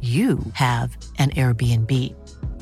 [0.00, 2.14] you have an Airbnb.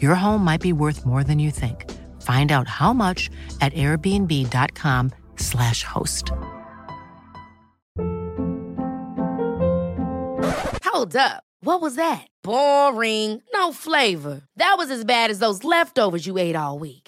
[0.02, 1.88] Your home might be worth more than you think.
[2.22, 6.32] Find out how much at airbnb.com/slash host.
[10.84, 11.44] Hold up.
[11.60, 12.26] What was that?
[12.42, 13.40] Boring.
[13.54, 14.40] No flavor.
[14.56, 17.07] That was as bad as those leftovers you ate all week.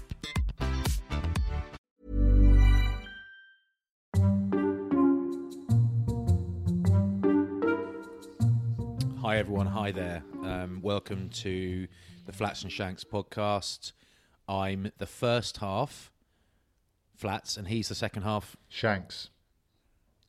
[9.31, 9.67] Hi, everyone.
[9.67, 10.23] Hi there.
[10.43, 11.87] Um, welcome to
[12.25, 13.93] the Flats and Shanks podcast.
[14.45, 16.11] I'm the first half,
[17.15, 18.57] Flats, and he's the second half.
[18.67, 19.29] Shanks.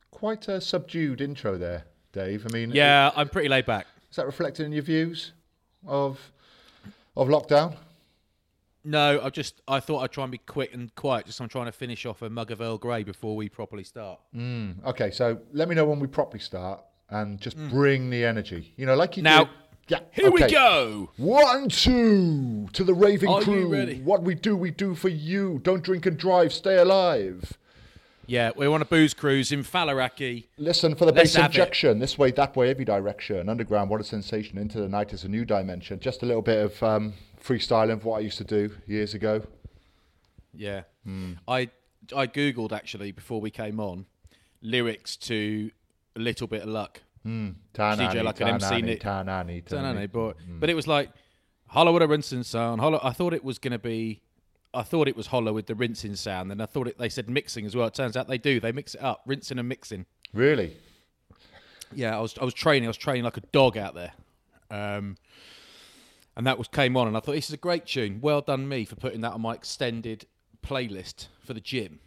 [0.09, 1.83] Quite a subdued intro there,
[2.13, 2.45] Dave.
[2.49, 3.87] I mean, Yeah, I'm pretty laid back.
[4.09, 5.33] is that reflected in your views
[5.85, 6.31] of
[7.17, 7.75] of lockdown?
[8.85, 11.25] No, I just I thought I'd try and be quick and quiet.
[11.25, 14.21] Just I'm trying to finish off a mug of Earl Grey before we properly start.
[14.85, 18.73] Okay, so let me know when we properly start and just bring the energy.
[18.77, 19.25] You know, like you Mm.
[19.25, 19.53] Now, did.
[19.89, 21.09] Yeah, Here we go.
[21.17, 23.97] One, two, to the raving Are crew.
[24.05, 25.59] What we do, we do for you.
[25.61, 26.53] Don't drink and drive.
[26.53, 27.57] Stay alive.
[28.25, 30.45] Yeah, we want a booze cruise in Faliraki.
[30.57, 31.55] Listen for the Let's bass have it.
[31.55, 31.99] injection.
[31.99, 33.49] This way, that way, every direction.
[33.49, 34.57] Underground, what a sensation.
[34.57, 35.99] Into the night is a new dimension.
[35.99, 39.43] Just a little bit of um, freestyling of what I used to do years ago.
[40.53, 41.33] Yeah, Hmm.
[41.45, 41.69] I
[42.15, 44.05] I googled actually before we came on
[44.61, 45.71] lyrics to
[46.15, 47.01] a little bit of luck.
[47.25, 49.01] Tanani, like an MC Nick.
[49.01, 50.11] tanani, tanani.
[50.11, 51.09] but but it was like
[51.67, 52.81] hollow with a rinsing sound.
[52.81, 52.99] Hollow.
[53.01, 54.21] I thought it was going to be.
[54.73, 57.29] I thought it was hollow with the rinsing sound, and I thought it, they said
[57.29, 57.87] mixing as well.
[57.87, 58.59] It turns out they do.
[58.59, 60.05] They mix it up, rinsing and mixing.
[60.33, 60.75] Really?
[61.95, 62.85] Yeah, I was I was training.
[62.85, 64.11] I was training like a dog out there,
[64.71, 65.15] um,
[66.35, 68.19] and that was came on, and I thought this is a great tune.
[68.19, 70.25] Well done me for putting that on my extended
[70.63, 71.99] playlist for the gym.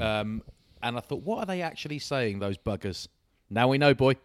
[0.00, 0.42] Um,
[0.82, 2.38] and I thought, what are they actually saying?
[2.38, 3.08] Those buggers.
[3.54, 4.16] Now we know, boy.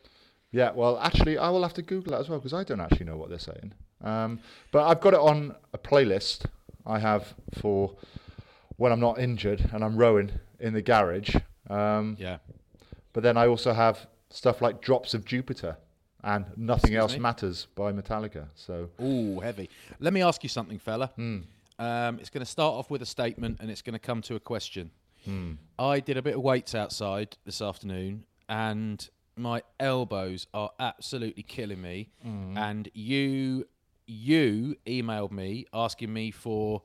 [0.51, 3.05] Yeah, well, actually, I will have to Google that as well because I don't actually
[3.05, 3.73] know what they're saying.
[4.03, 4.39] Um,
[4.71, 6.45] but I've got it on a playlist
[6.85, 7.95] I have for
[8.77, 11.35] when I'm not injured and I'm rowing in the garage.
[11.69, 12.37] Um, Yeah.
[13.13, 15.77] But then I also have stuff like Drops of Jupiter
[16.23, 17.19] and Nothing Excuse Else me?
[17.19, 18.47] Matters by Metallica.
[18.55, 19.69] So, Ooh, heavy.
[19.99, 21.11] Let me ask you something, fella.
[21.17, 24.35] Um, it's going to start off with a statement and it's going to come to
[24.35, 24.91] a question.
[25.77, 29.07] I did a bit of weights outside this afternoon and
[29.39, 32.09] my elbows are absolutely killing me.
[32.25, 32.57] Mm.
[32.57, 33.65] And you
[34.05, 36.81] you emailed me asking me for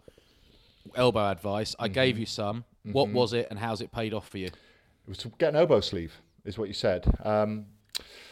[0.95, 1.75] elbow advice.
[1.79, 2.21] I gave mm-hmm.
[2.21, 2.65] you some.
[2.85, 3.17] What mm-hmm.
[3.17, 4.51] was it and how's it paid off for you?
[5.05, 6.15] it was to get an elbow sleeve,
[6.45, 7.07] is what you said.
[7.25, 7.67] Um,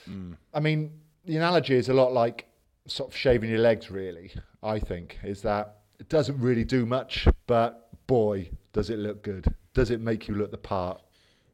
[0.08, 0.36] mm.
[0.54, 0.90] I mean,
[1.24, 2.46] the analogy is a lot like
[2.86, 4.32] sort of shaving your legs, really,
[4.62, 9.46] I think, is that it doesn't really do much, but boy, does it look good.
[9.74, 11.00] Does it make you look the part?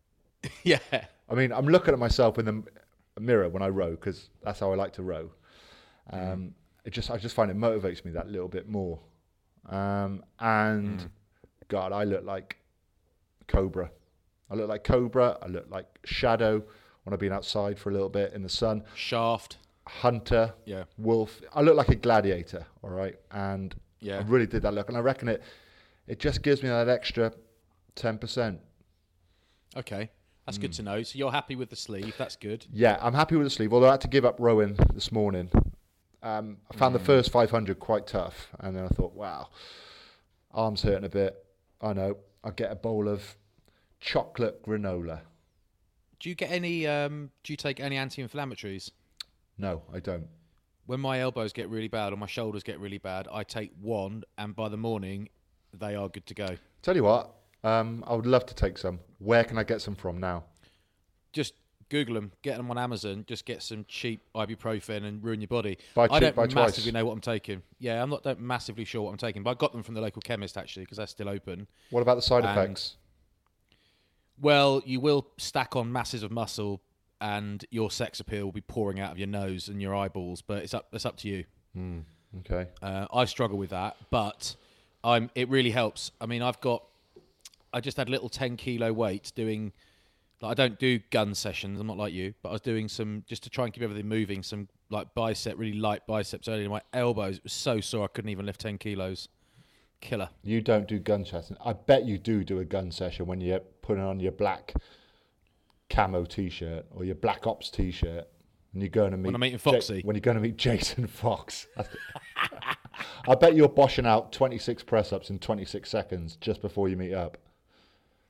[0.62, 0.78] yeah.
[1.28, 2.62] I mean, I'm looking at myself in the
[3.20, 5.30] mirror when I row because that's how I like to row.
[6.10, 6.54] Um,
[6.84, 8.98] It just, I just find it motivates me that little bit more.
[9.69, 11.10] Um, and
[11.69, 12.56] God, I look like
[13.46, 13.90] Cobra.
[14.50, 15.36] I look like Cobra.
[15.42, 16.62] I look like Shadow
[17.04, 18.84] when I've been outside for a little bit in the sun.
[18.94, 19.58] Shaft.
[19.86, 20.84] Hunter, Yeah.
[20.98, 21.40] Wolf.
[21.54, 22.66] I look like a gladiator.
[22.82, 24.19] All right, and Yeah.
[24.19, 25.42] I really did that look, and I reckon it.
[26.06, 27.32] It just gives me that extra
[27.94, 28.60] ten percent.
[29.76, 30.10] Okay.
[30.48, 31.02] That's good to know.
[31.02, 32.14] So you're happy with the sleeve.
[32.16, 32.64] That's good.
[32.72, 33.70] Yeah, I'm happy with the sleeve.
[33.70, 35.50] Although I had to give up rowing this morning
[36.22, 39.50] Um, I found the first 500 quite tough, and then I thought, wow,
[40.54, 41.44] arms hurting a bit.
[41.82, 42.16] I know.
[42.42, 43.36] I'll get a bowl of
[44.00, 45.20] chocolate granola.
[46.18, 46.86] Do you get any?
[46.86, 48.90] Um, do you take any anti-inflammatories?
[49.58, 50.28] No, I don't.
[50.86, 54.24] When my elbows get really bad or my shoulders get really bad, I take one,
[54.38, 55.28] and by the morning,
[55.78, 56.56] they are good to go.
[56.80, 57.34] Tell you what,
[57.64, 59.00] um, I would love to take some.
[59.19, 60.44] Where can I get some from now?
[61.32, 61.55] Just
[61.90, 63.25] Google them, get them on Amazon.
[63.26, 65.78] Just get some cheap ibuprofen and ruin your body.
[65.94, 66.55] Buy I don't buy twice.
[66.55, 67.62] massively know what I'm taking.
[67.78, 70.00] Yeah, I'm not don't massively sure what I'm taking, but I got them from the
[70.02, 71.66] local chemist actually because they're still open.
[71.90, 72.96] What about the side And- effects?
[74.40, 76.81] Well, you will stack on masses of muscle,
[77.20, 80.43] and your sex appeal will be pouring out of your nose and your eyeballs.
[80.43, 80.87] But it's up.
[80.93, 81.44] It's up to you.
[82.40, 82.69] Okay.
[82.82, 84.54] Uh, I struggle with that, but
[85.02, 85.31] I'm.
[85.34, 86.12] It really helps.
[86.20, 86.84] I mean, I've got.
[87.72, 89.72] I just had a little ten kilo weight doing.
[90.40, 91.80] Like, I don't do gun sessions.
[91.80, 94.06] I'm not like you, but I was doing some just to try and keep everything
[94.08, 94.42] moving.
[94.44, 96.68] Some like bicep, really light biceps earlier.
[96.68, 99.28] My elbows were so sore I couldn't even lift ten kilos.
[100.00, 100.28] Killer.
[100.44, 101.58] You don't do gun sessions.
[101.64, 104.72] I bet you do do a gun session when you're putting on your black
[105.90, 108.28] camo t-shirt or your black ops t-shirt
[108.74, 110.02] and you're going to meet When I'm meeting Ja- Foxy.
[110.04, 111.66] when you're going to meet Jason Fox.
[113.26, 117.38] I bet you're boshing out 26 press-ups in 26 seconds just before you meet up.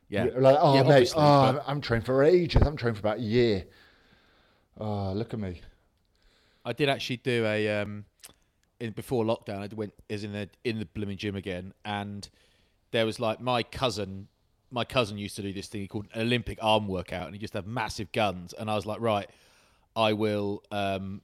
[0.08, 0.24] Yeah.
[0.24, 2.62] You're like, oh Yeah, mate, oh, but- I'm, I'm trained for ages.
[2.62, 3.64] I'm trained for about a year.
[4.78, 5.60] Oh, look at me.
[6.64, 8.04] I did actually do a um,
[8.80, 9.58] in before lockdown.
[9.58, 12.28] I went is in the in the blooming gym again, and
[12.90, 14.28] there was like my cousin.
[14.70, 17.54] My cousin used to do this thing called an Olympic arm workout, and he just
[17.54, 18.52] had massive guns.
[18.52, 19.28] And I was like, right,
[19.96, 21.22] I will, um,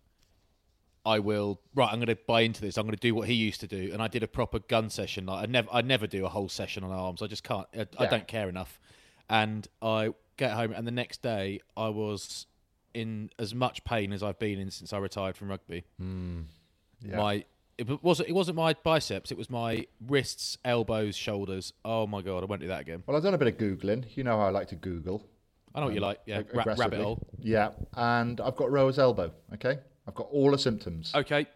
[1.06, 2.78] I will, right, I'm going to buy into this.
[2.78, 4.88] I'm going to do what he used to do, and I did a proper gun
[4.90, 5.26] session.
[5.26, 7.20] Like I never, I never do a whole session on arms.
[7.22, 7.66] I just can't.
[7.76, 8.80] I, I don't care enough.
[9.28, 12.46] And I get home, and the next day I was
[12.94, 16.42] in as much pain as I've been in since I retired from rugby hmm.
[17.04, 17.16] Yeah.
[17.16, 17.44] my
[17.76, 22.44] it wasn't it wasn't my biceps it was my wrists elbows shoulders oh my god
[22.44, 24.04] i won't do that again Well, I've done a bit of googling.
[24.16, 25.26] You know how I like to Google.
[25.74, 29.00] i know what you um, like yeah ra- rabbit hole Yeah, and I've got rower's
[29.00, 29.32] elbow.
[29.54, 31.12] Okay, I've got all the symptoms.
[31.14, 31.46] okay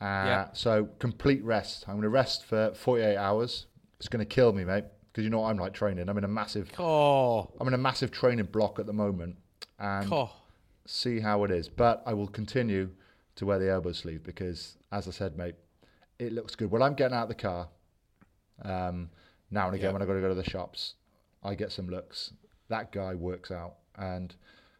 [0.00, 0.48] Uh, Yeah.
[0.52, 1.84] So complete rest.
[1.88, 3.66] I'm going to rest for 48 hours.
[3.98, 6.08] It's going to kill me, mate, because you know what I'm like training.
[6.08, 9.36] I'm in a massive, oh I'm in a massive training block at the moment,
[9.78, 10.30] and oh
[10.86, 11.68] see how it is.
[11.68, 12.90] But I will continue
[13.36, 15.56] to wear the elbow sleeve because, as I said, mate,
[16.20, 16.70] it looks good.
[16.70, 17.68] Well, I'm getting out of the car,
[18.62, 19.10] um,
[19.50, 19.92] now and again Yeah.
[19.94, 20.94] when I've got to go to the shops,
[21.42, 22.32] I get some looks.
[22.68, 24.34] That guy works out, and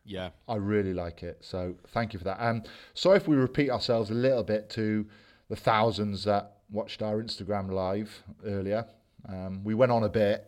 [0.09, 1.39] yeah I really like it.
[1.41, 2.39] So thank you for that.
[2.41, 5.07] And sorry if we repeat ourselves a little bit to
[5.49, 8.87] the thousands that watched our Instagram live earlier.
[9.29, 10.47] Um, we went on a bit.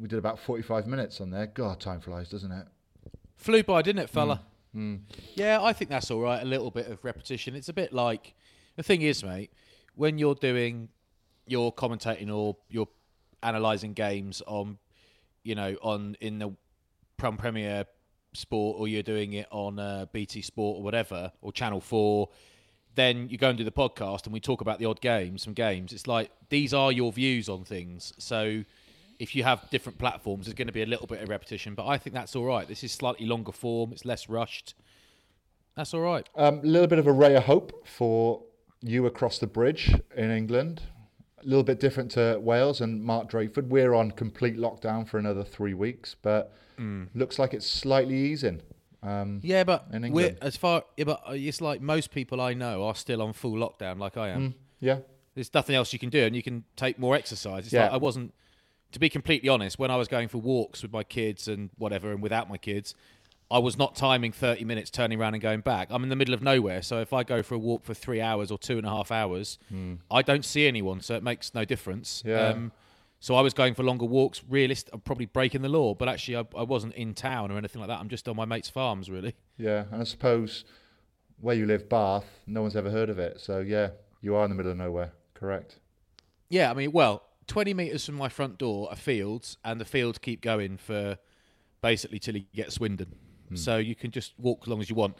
[0.00, 1.46] We did about 45 minutes on there.
[1.46, 2.66] God, time flies, doesn't it?
[3.36, 4.40] flew by didn't it fella
[5.34, 8.34] yeah i think that's all right a little bit of repetition it's a bit like
[8.76, 9.52] the thing is mate
[9.96, 10.88] when you're doing
[11.46, 12.86] you're commentating or you're
[13.42, 14.78] analyzing games on
[15.42, 16.54] you know on in the
[17.16, 17.84] Prem Premier
[18.32, 22.28] Sport or you're doing it on uh, BT Sport or whatever or Channel Four,
[22.94, 25.54] then you go and do the podcast and we talk about the odd games, some
[25.54, 25.92] games.
[25.92, 28.12] It's like these are your views on things.
[28.18, 28.64] So
[29.18, 31.86] if you have different platforms, there's going to be a little bit of repetition, but
[31.86, 32.66] I think that's all right.
[32.66, 33.92] This is slightly longer form.
[33.92, 34.74] It's less rushed.
[35.76, 36.28] That's all right.
[36.36, 38.42] A um, little bit of a ray of hope for
[38.82, 40.82] you across the bridge in England.
[41.44, 43.66] A little bit different to Wales and Mark Drakeford.
[43.68, 46.52] We're on complete lockdown for another three weeks, but
[47.14, 48.60] looks like it's slightly easing.
[49.02, 49.86] Um, Yeah, but
[50.40, 53.98] as far yeah, but it's like most people I know are still on full lockdown,
[53.98, 54.54] like I am.
[54.80, 54.98] yeah,
[55.34, 57.64] There's nothing else you can do, and you can take more exercise.
[57.64, 57.84] It's Yeah.
[57.84, 58.34] like I wasn't,
[58.92, 62.12] to be completely honest, when I was going for walks with my kids and whatever,
[62.12, 62.94] and without my kids,
[63.52, 65.88] I was not timing 30 minutes turning around and going back.
[65.90, 68.20] I'm in the middle of nowhere, so if I go for a walk for three
[68.20, 69.58] hours or two and a half hours,
[70.10, 72.22] I don't see anyone, so it makes no difference.
[72.24, 72.48] Yeah.
[72.48, 72.72] Um,
[73.20, 74.42] so I was going for longer walks.
[74.48, 77.80] Realist, I'm probably breaking the law, but actually I, I wasn't in town or anything
[77.80, 78.00] like that.
[78.00, 79.34] I'm just on my mates' farms, really.
[79.56, 79.84] yeah.
[79.92, 80.64] And I suppose
[81.40, 83.40] where you live, Bath, no one's ever heard of it.
[83.40, 83.90] So yeah,
[84.20, 85.12] you are in the middle of nowhere.
[85.34, 85.78] Correct.
[86.48, 90.18] Yeah, I mean, well, 20 metres from my front door are fields, and the fields
[90.18, 91.18] keep going for
[91.80, 93.14] basically till you get Swindon.
[93.56, 95.16] So you can just walk as long as you want.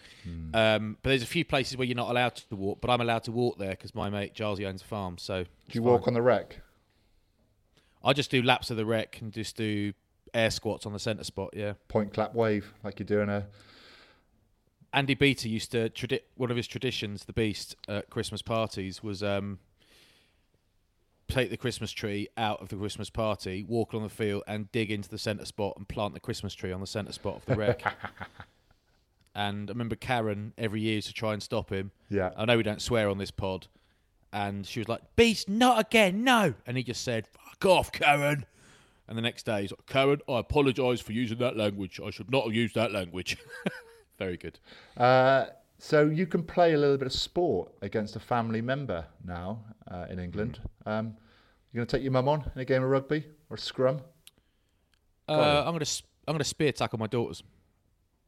[0.55, 3.25] Um, but there's a few places where you're not allowed to walk, but I'm allowed
[3.25, 5.19] to walk there because my mate Giles owns a farm.
[5.19, 6.61] So Do you walk on the Rec?
[8.05, 9.93] I just do laps of the Rec and just do
[10.35, 11.51] air squats on the centre spot.
[11.55, 11.75] Yeah.
[11.89, 13.47] Point, clap, wave, like you're doing a.
[14.95, 19.23] Andy Beattie used to tradi- one of his traditions, the Beast, at Christmas parties was
[19.23, 19.59] um,
[21.33, 24.91] take the Christmas tree out of the Christmas party, walk along the field, and dig
[24.91, 27.57] into the centre spot and plant the Christmas tree on the centre spot of the
[27.57, 27.83] Rec.
[29.35, 31.91] and I remember Karen every year used to try and stop him.
[32.11, 32.31] Yeah.
[32.37, 33.69] I know we don't swear on this pod,
[34.33, 38.45] and she was like, "Beast, not again, no!" And he just said, "Fuck off, Karen."
[39.09, 41.99] And the next day, he's like, "Karen, I apologise for using that language.
[42.05, 43.39] I should not have used that language."
[44.19, 44.59] Very good.
[44.97, 45.47] Uh,
[45.85, 50.07] so you can play a little bit of sport against a family member now uh,
[50.09, 50.61] in England.
[50.87, 51.17] Um,
[51.73, 54.01] you going to take your mum on in a game of rugby or a scrum?
[55.29, 57.43] Uh, I'm gonna sp- I'm gonna spear tackle my daughters.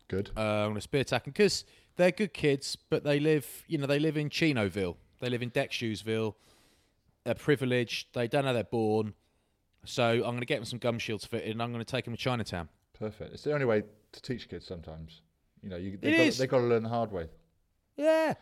[0.08, 0.30] Good.
[0.36, 1.64] Uh, I'm going to spear tackle because
[1.96, 4.96] they're good kids, but they live, you know, they live in Chinoville.
[5.20, 6.34] They live in Dexshoesville.
[7.24, 8.08] They're privileged.
[8.14, 9.14] They don't know they're born.
[9.84, 12.04] So I'm going to get them some gum shields fitted, and I'm going to take
[12.04, 12.68] them to Chinatown.
[12.98, 13.32] Perfect.
[13.32, 13.82] It's the only way
[14.12, 15.22] to teach kids sometimes.
[15.62, 16.38] You know, you, they've, got, is.
[16.38, 17.28] they've got to learn the hard way.
[17.96, 18.34] Yeah,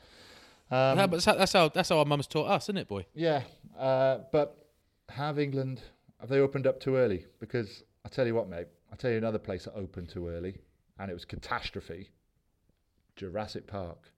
[0.71, 3.05] Um, Yeah, but that's how, that's how our mums taught us, isn't it, boy?
[3.15, 3.43] Yeah,
[3.79, 4.67] uh, but
[5.11, 5.83] have England
[6.21, 7.27] have they opened up too early?
[7.41, 10.59] Because I tell you what, mate, I tell you another place that opened too early,
[10.99, 12.11] and it was catastrophe.
[13.17, 14.11] Jurassic Park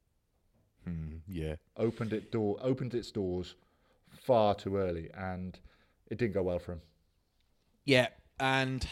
[1.26, 1.56] Yeah.
[1.76, 3.54] opened it door opened its doors
[4.10, 5.58] far too early, and
[6.10, 6.82] it didn't go well for him.
[7.84, 8.86] Yeah, and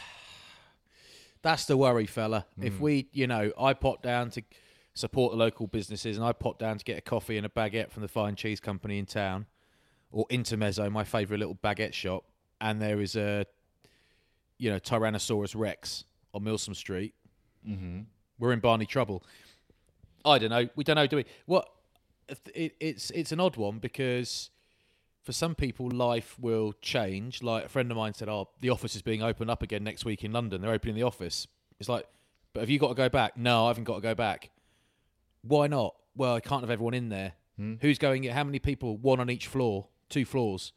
[1.43, 2.47] that's the worry, fella.
[2.61, 4.43] If we, you know, I pop down to
[4.95, 7.91] support the local businesses, and I pop down to get a coffee and a baguette
[7.91, 9.47] from the fine cheese company in town,
[10.11, 12.25] or Intermezzo, my favourite little baguette shop,
[12.61, 13.47] and there is a,
[14.59, 17.15] you know, Tyrannosaurus Rex on Milsom Street.
[17.67, 18.01] Mm-hmm.
[18.39, 19.25] We're in Barney trouble.
[20.25, 20.69] I don't know.
[20.77, 21.25] We don't know, do we?
[21.47, 21.69] What?
[22.55, 24.51] It, it's it's an odd one because
[25.23, 27.43] for some people, life will change.
[27.43, 30.05] Like a friend of mine said, "Oh, the office is being opened up again next
[30.05, 30.61] week in London.
[30.61, 31.47] They're opening the office."
[31.81, 32.07] It's like,
[32.53, 33.37] but have you got to go back?
[33.37, 34.51] No, I haven't got to go back.
[35.43, 35.95] Why not?
[36.15, 37.33] Well, I can't have everyone in there.
[37.57, 37.75] Hmm.
[37.81, 38.25] Who's going?
[38.25, 38.97] How many people?
[38.97, 40.73] One on each floor, two floors.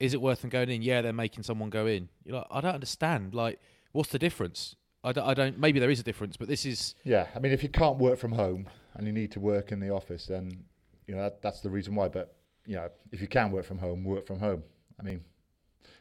[0.00, 0.82] Is it worth them going in?
[0.82, 2.08] Yeah, they're making someone go in.
[2.24, 3.34] You're like, I don't understand.
[3.34, 3.60] Like,
[3.92, 4.76] what's the difference?
[5.02, 5.58] I don't, I don't.
[5.58, 8.18] Maybe there is a difference, but this is Yeah, I mean, if you can't work
[8.18, 10.64] from home and you need to work in the office, then
[11.06, 12.08] you know that, that's the reason why.
[12.08, 12.34] But
[12.66, 14.62] you know, if you can work from home, work from home.
[14.98, 15.22] I mean,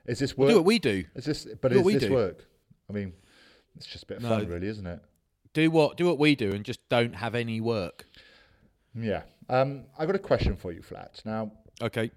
[0.06, 0.50] is this work?
[0.50, 1.04] do what we do.
[1.16, 1.48] Is this?
[1.62, 2.14] But Do what is we this do.
[2.14, 2.46] work?
[2.90, 3.14] I mean,
[3.76, 4.30] it's just a bit of No.
[4.30, 5.00] fun, really, isn't it?
[5.54, 8.06] Do what do what we do, and just don't have any work.
[8.96, 9.24] Yeah.
[9.50, 11.26] Um, I got a question for you, Flats.
[11.26, 12.12] Now, Okay.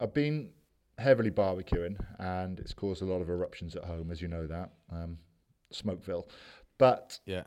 [0.00, 0.50] I've been
[0.98, 4.70] heavily barbecuing, and it's caused a lot of eruptions at home, as you know that,
[4.90, 5.18] um,
[5.72, 6.28] Smokeville.
[6.78, 7.44] But Yeah.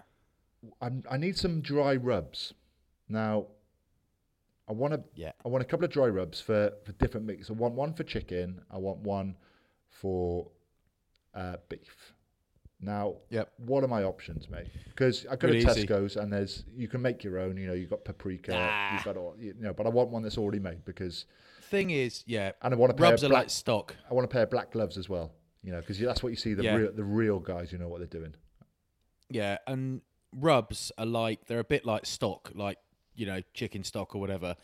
[0.81, 2.53] I'm, I need some dry rubs.
[3.09, 3.47] Now,
[4.67, 5.03] I want to.
[5.15, 5.31] Yeah.
[5.43, 7.49] I want a couple of dry rubs for, for different meats.
[7.49, 8.61] I want one for chicken.
[8.71, 9.35] I want one
[9.89, 10.49] for
[11.33, 12.13] uh, beef.
[12.81, 13.53] Now, Yep.
[13.57, 14.67] what are my options, mate?
[14.85, 15.87] Because I go Really to easy.
[15.87, 17.57] Tesco's and there's you can make your own.
[17.57, 18.53] You know, you've got paprika.
[18.55, 18.93] Ah.
[18.95, 19.35] You've got all.
[19.39, 21.25] You know, but I want one that's already made because
[21.63, 23.31] Thing is, yeah, and I want a pair rubs black.
[23.31, 23.95] like stock.
[24.09, 25.31] I want a pair of black gloves as well.
[25.63, 26.75] You know, because that's what you see the Yeah.
[26.75, 28.35] real the real guys who know what they're doing.
[29.29, 30.01] Yeah, and
[30.33, 32.77] rubs are like they're a bit like stock, like
[33.15, 34.55] you know, chicken stock or whatever.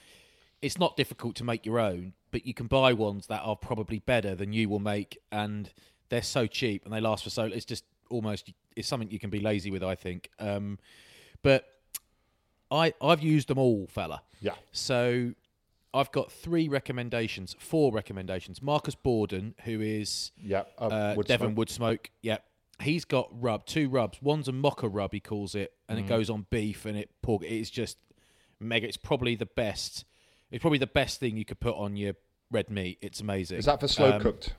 [0.62, 3.98] It's not difficult to make your own, but you can buy ones that are probably
[4.00, 5.72] better than you will make, and
[6.10, 7.46] they're so cheap and they last for so.
[7.46, 10.30] It's just almost is something you can be lazy with, I think.
[10.39, 10.77] Um,
[11.41, 11.65] but
[12.70, 14.22] I I've used them all, fella.
[14.39, 14.53] Yeah.
[14.72, 15.34] So
[15.94, 18.62] I've got three recommendations, four recommendations.
[18.62, 20.63] Marcus Bawdon, who is Yeah.
[20.77, 21.68] Uh, uh, wood Devon smoke.
[21.68, 22.06] Woodsmoke.
[22.22, 22.38] Yeah,
[22.82, 24.22] he's got rub, two rubs.
[24.22, 26.03] One's a mocha rub, he calls it, and Mm.
[26.03, 27.44] it goes on beef and it pork.
[27.44, 27.98] It's just
[28.60, 28.88] mega.
[28.88, 30.06] It's probably the best.
[30.51, 32.13] It's probably the best thing you could put on your
[32.51, 32.98] red meat.
[33.01, 33.58] It's amazing.
[33.58, 34.53] Is that for slow Um, cooked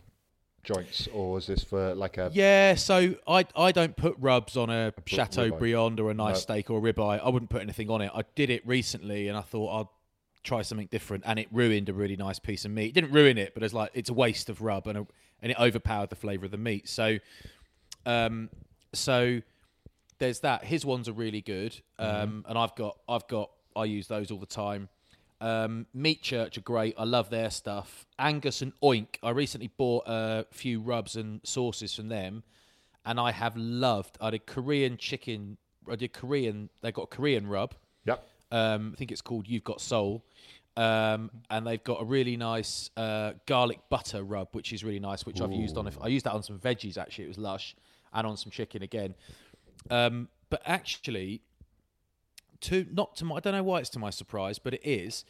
[0.64, 2.30] joints or is this for like a?
[2.32, 5.50] Yeah, so I I don't put rubs on a Chateau.
[5.50, 6.40] Briand or a nice No.
[6.40, 7.20] steak or a ribeye.
[7.22, 8.10] I wouldn't put anything on it.
[8.14, 9.92] I did it recently, and I thought I'll
[10.44, 12.86] try something different, and it ruined a really nice piece of meat.
[12.88, 15.06] It didn't ruin it, but it's like it's a waste of rub, and a,
[15.42, 16.88] and it overpowered the flavour of the meat.
[16.88, 17.18] So,
[18.06, 18.50] um,
[18.92, 19.40] so
[20.18, 20.64] there's that.
[20.64, 24.38] His ones are really good, um, and I've got I've got I use those all
[24.38, 24.88] the time.
[25.42, 26.94] Um, Meat Church are great.
[26.96, 28.06] I love their stuff.
[28.16, 29.16] Angus and Oink.
[29.24, 32.44] I recently bought a few rubs and sauces from them,
[33.04, 34.16] and I have loved.
[34.20, 35.56] I did Korean chicken.
[35.90, 36.70] I did Korean.
[36.80, 37.74] They got a Korean rub.
[38.04, 38.24] Yep.
[38.52, 40.24] Um, I think it's called You've Got Soul.
[40.76, 45.26] Um, and they've got a really nice uh, garlic butter rub, which is really nice,
[45.26, 45.88] which I've used on.
[45.88, 47.74] If I used that on some veggies, actually, it was lush,
[48.14, 49.14] and on some chicken again.
[49.90, 51.42] Um, but actually,
[52.62, 55.24] to not to my, I don't know why it's to my surprise, but it is.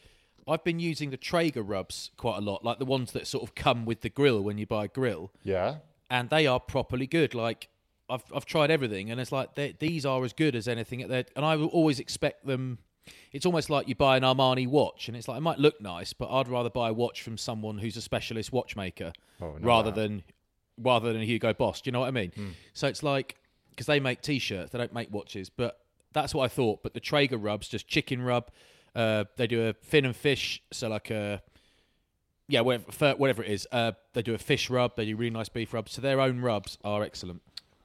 [0.47, 3.55] I've been using the Traeger rubs quite a lot, like the ones that sort of
[3.55, 5.77] come with the grill when you buy a grill Yeah.
[6.09, 7.33] and they are properly good.
[7.33, 7.69] Like
[8.09, 11.07] I've I've tried everything, and it's like these are as good as anything.
[11.07, 12.79] They're- And I will always expect them.
[13.31, 16.11] It's almost like you buy an Armani watch, and it's like it might look nice,
[16.13, 19.91] but I'd rather buy a watch from someone who's a specialist watchmaker Oh, no rather
[19.91, 20.23] than
[20.77, 21.81] rather than Hugo Boss.
[21.81, 22.31] Do you know what I mean?
[22.35, 22.49] Hmm.
[22.73, 23.35] So it's like
[23.69, 25.79] because they make t-shirts, they don't make watches, but
[26.13, 26.83] That's what I thought.
[26.83, 28.51] But the Traeger rubs, just chicken rub.
[28.95, 31.41] Uh, they do a fin and fish, so like a
[32.47, 33.67] yeah, whatever, whatever it is.
[33.71, 34.95] Uh, they do a fish rub.
[34.95, 35.93] They do really nice beef rubs.
[35.93, 37.41] So their own rubs are excellent.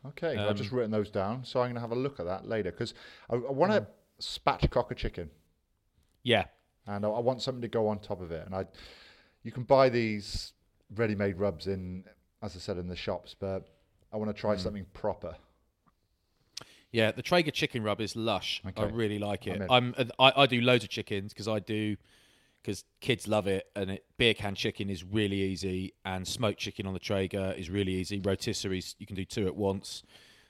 [0.07, 2.47] Okay, I've just written those down, so I'm going to have a look at that
[2.47, 2.95] later because
[3.29, 3.87] I, I want to
[4.21, 5.31] spatchcock a chicken,
[6.23, 6.45] Yeah,
[6.87, 8.47] and I, I want something to go on top of it.
[8.47, 8.67] And I,
[9.43, 10.53] you can buy these
[10.95, 12.05] ready-made rubs in,
[12.43, 13.69] as I said, in the shops, but
[14.13, 15.35] I want to try something proper.
[16.93, 17.13] Yeah.
[17.13, 18.63] The Traeger chicken rub is lush.
[18.77, 19.61] I really like it.
[19.71, 21.97] I'm I'm, I, I do loads of chickens because I do
[22.63, 26.87] because kids love it, and it, beer can chicken is really easy, and smoked chicken
[26.87, 28.21] on the Traeger is really easy.
[28.21, 30.03] Rotisseries you can do two at once.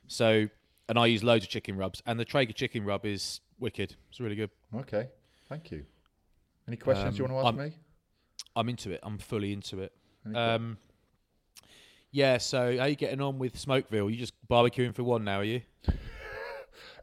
[0.07, 0.49] So,
[0.89, 3.95] and I use loads of chicken rubs, and the Traeger chicken rub is wicked.
[4.11, 4.51] It's really good.
[4.75, 5.09] Okay,
[5.49, 5.85] thank you.
[6.67, 7.77] Any questions you Um, want to ask I'm- me?
[8.57, 9.01] I'm into it.
[9.03, 9.93] I'm fully into it.
[10.35, 10.79] Um,
[12.11, 12.39] yeah.
[12.39, 14.11] So, how are you getting on with Smokeville?
[14.11, 15.61] You just barbecuing for one now, are you?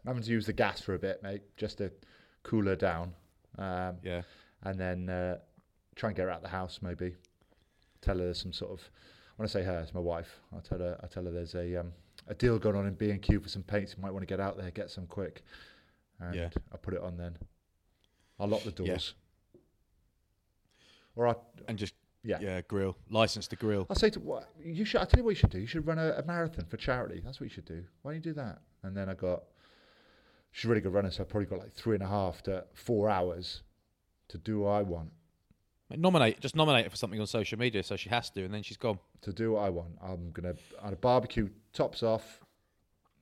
[0.06, 1.92] I'm having to use the gas for a bit, mate, just to
[2.44, 3.14] cool her down.
[3.58, 4.22] Um, Yeah.
[4.64, 5.40] and then uh,
[5.96, 7.16] try and get her out of the house maybe
[8.02, 8.90] tell her some sort of
[9.38, 11.78] when I say her it's my wife I'll tell her I tell her there's a
[11.80, 11.94] um,
[12.28, 14.58] a deal going on in B&Q for some paints you might want to get out
[14.58, 15.44] there get some quick
[16.20, 16.50] and Yeah.
[16.74, 17.38] I'll put it on then
[18.38, 18.88] I'll lock the Yeah.
[18.92, 19.14] doors
[21.16, 21.36] or I
[21.70, 21.94] And just
[22.24, 22.40] yeah.
[22.42, 23.86] yeah, grill license to grill.
[23.90, 25.88] I'll say to what you should I tell you what you should do you should
[25.88, 28.34] run a, a marathon for charity that's what you should do why don't you do
[28.34, 29.44] that and then I got
[30.56, 32.64] she's a really good runner so I've probably got like three and a half to
[32.74, 33.62] four hours
[34.30, 35.12] to do what I want
[35.92, 38.64] Nominate, just nominate her for something on social media, so she has to, and then
[38.64, 38.98] she's gone.
[39.22, 39.92] to do what I want.
[40.02, 42.42] I'm gonna on a barbecue, tops off,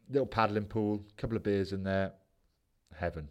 [0.10, 2.14] little paddling pool, couple of beers in there,
[2.96, 3.28] heaven.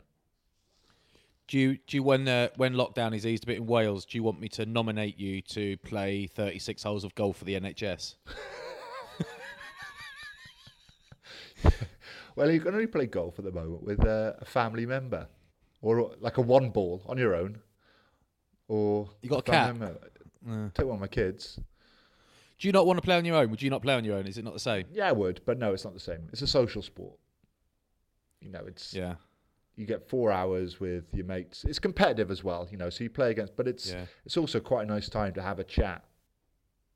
[1.48, 4.04] Do you, do you when uh, when lockdown is eased a bit in Wales?
[4.04, 7.58] Do you want me to nominate you to play 36 holes of golf for the
[7.58, 8.16] NHS?
[12.36, 15.28] Well, you can only play golf at the moment with uh, a family member,
[15.80, 17.60] or like a one ball on your own,
[18.68, 19.76] or You got a cat?
[19.76, 19.98] member.
[20.74, 21.58] Take one of my kids.
[22.58, 23.50] Do you not want to play on your own?
[23.50, 24.26] Would you not play on your own?
[24.26, 24.86] Is it not the same?
[24.92, 26.28] Yeah, I would, but no, it's not the same.
[26.32, 27.18] It's a social sport.
[28.40, 29.16] You know, it's Yeah,
[29.76, 31.64] you get four hours with your mates.
[31.64, 32.90] It's competitive as well, you know.
[32.90, 34.06] So you play against, but it's Yeah.
[34.24, 36.04] it's also quite a nice time to have a chat.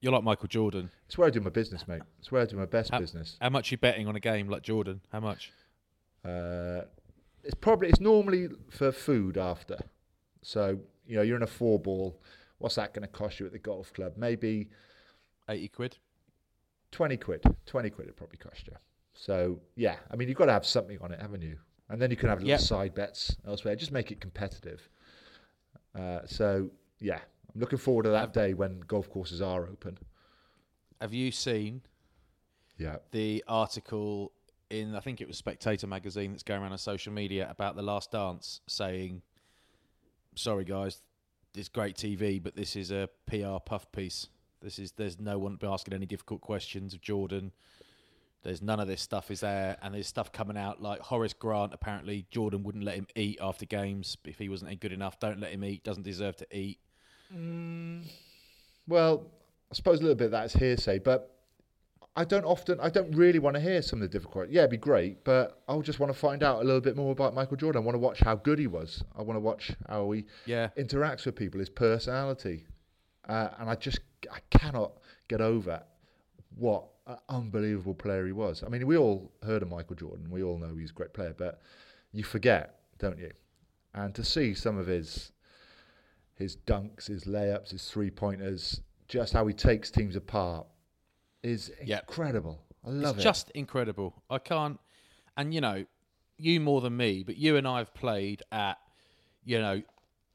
[0.00, 0.90] You're like Michael Jordan.
[1.06, 2.02] It's where I do my business, mate.
[2.18, 3.36] It's where I do my best How- business.
[3.40, 5.00] How much you betting on a game like Jordan?
[5.12, 5.52] How much?
[6.24, 6.82] Uh,
[7.44, 9.78] it's probably it's normally for food after.
[10.42, 12.20] So you know you're in a four ball.
[12.58, 14.14] What's that going to cost you at the golf club?
[14.16, 14.68] Maybe
[15.48, 15.98] 80 quid.
[16.90, 17.42] twenty quid.
[17.66, 18.72] Twenty quid it probably cost you.
[19.14, 21.58] So yeah, I mean you've got to have something on it, haven't you?
[21.88, 22.60] And then you can have little Yep.
[22.60, 23.76] side bets elsewhere.
[23.76, 24.88] Just make it competitive.
[25.94, 27.20] Uh, so yeah,
[27.56, 29.96] I'm looking forward to that day when golf courses are open.
[31.00, 31.80] Have you seen
[32.76, 32.98] Yeah.
[33.12, 34.32] the article
[34.68, 37.80] in I think it was Spectator magazine that's going around on social media about the
[37.82, 39.22] Last Dance, saying,
[40.34, 41.00] "Sorry guys,
[41.54, 44.28] it's great TV, but this is a PR puff piece.
[44.60, 47.52] This is there's no one asking any difficult questions of Jordan.
[48.42, 51.72] There's none of this stuff is there, and there's stuff coming out like Horace Grant.
[51.72, 55.18] Apparently, Jordan wouldn't let him eat after games if he wasn't good enough.
[55.18, 55.84] Don't let him eat.
[55.84, 56.80] Doesn't deserve to eat.
[58.88, 59.26] Well,
[59.70, 61.32] I suppose a little bit of that is hearsay, but
[62.14, 64.48] I don't often, I don't really want to hear some of the difficult.
[64.48, 67.12] Yeah, it'd be great, but I just want to find out a little bit more
[67.12, 67.82] about Michael Jordan.
[67.82, 69.04] I want to watch how good he was.
[69.18, 72.64] I want to watch how he Yeah, interacts with people, his personality,
[73.28, 74.00] uh, and I just
[74.32, 74.92] I cannot
[75.28, 75.82] get over
[76.56, 78.62] what an unbelievable player he was.
[78.64, 80.30] I mean, we all heard of Michael Jordan.
[80.30, 81.60] We all know he's a great player, but
[82.12, 83.32] you forget, don't you?
[83.94, 85.32] And to see some of his
[86.36, 90.66] his dunks, his layups, his three pointers, just how he takes teams apart
[91.42, 92.02] is Yep.
[92.08, 92.62] incredible.
[92.84, 93.18] I love it.
[93.18, 93.22] it's it.
[93.24, 94.22] just incredible.
[94.30, 94.78] I can't,
[95.36, 95.86] and you know,
[96.38, 98.78] you more than me, but you and I have played at,
[99.44, 99.82] you know,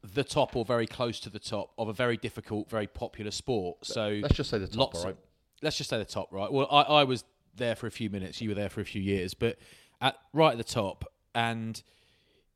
[0.04, 3.86] the top or very close to the top of a very difficult, very popular sport.
[3.86, 5.18] So Let's just say the top, all of- right?
[5.62, 6.52] let's just say the top, right?
[6.52, 7.24] Well, I, I was
[7.56, 8.42] there for a few minutes.
[8.42, 9.60] You were there for a few years, but
[10.02, 11.84] at right at the top, and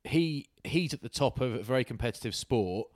[0.03, 2.87] he he's at the top of a very competitive sport.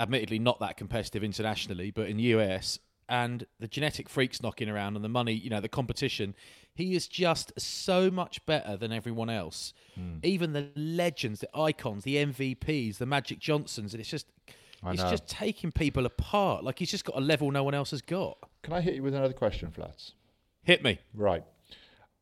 [0.00, 4.96] Admittedly, not that competitive internationally, but in the US, and the genetic freaks knocking around
[4.96, 6.34] and the money, you know, the competition.
[6.74, 9.74] He is just so much better than everyone else.
[9.96, 10.18] Hmm.
[10.22, 14.26] Even the legends, the icons, the MVPs, the Magic Johnsons, and it's just.
[14.86, 16.64] it's just taking people apart.
[16.64, 18.38] Like he's just got a level no one else has got.
[18.62, 20.12] Can I hit you with another question, Flats?
[20.62, 21.00] Hit me.
[21.12, 21.44] Right.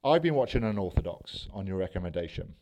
[0.04, 2.54] I've been watching Unorthodox on your recommendation.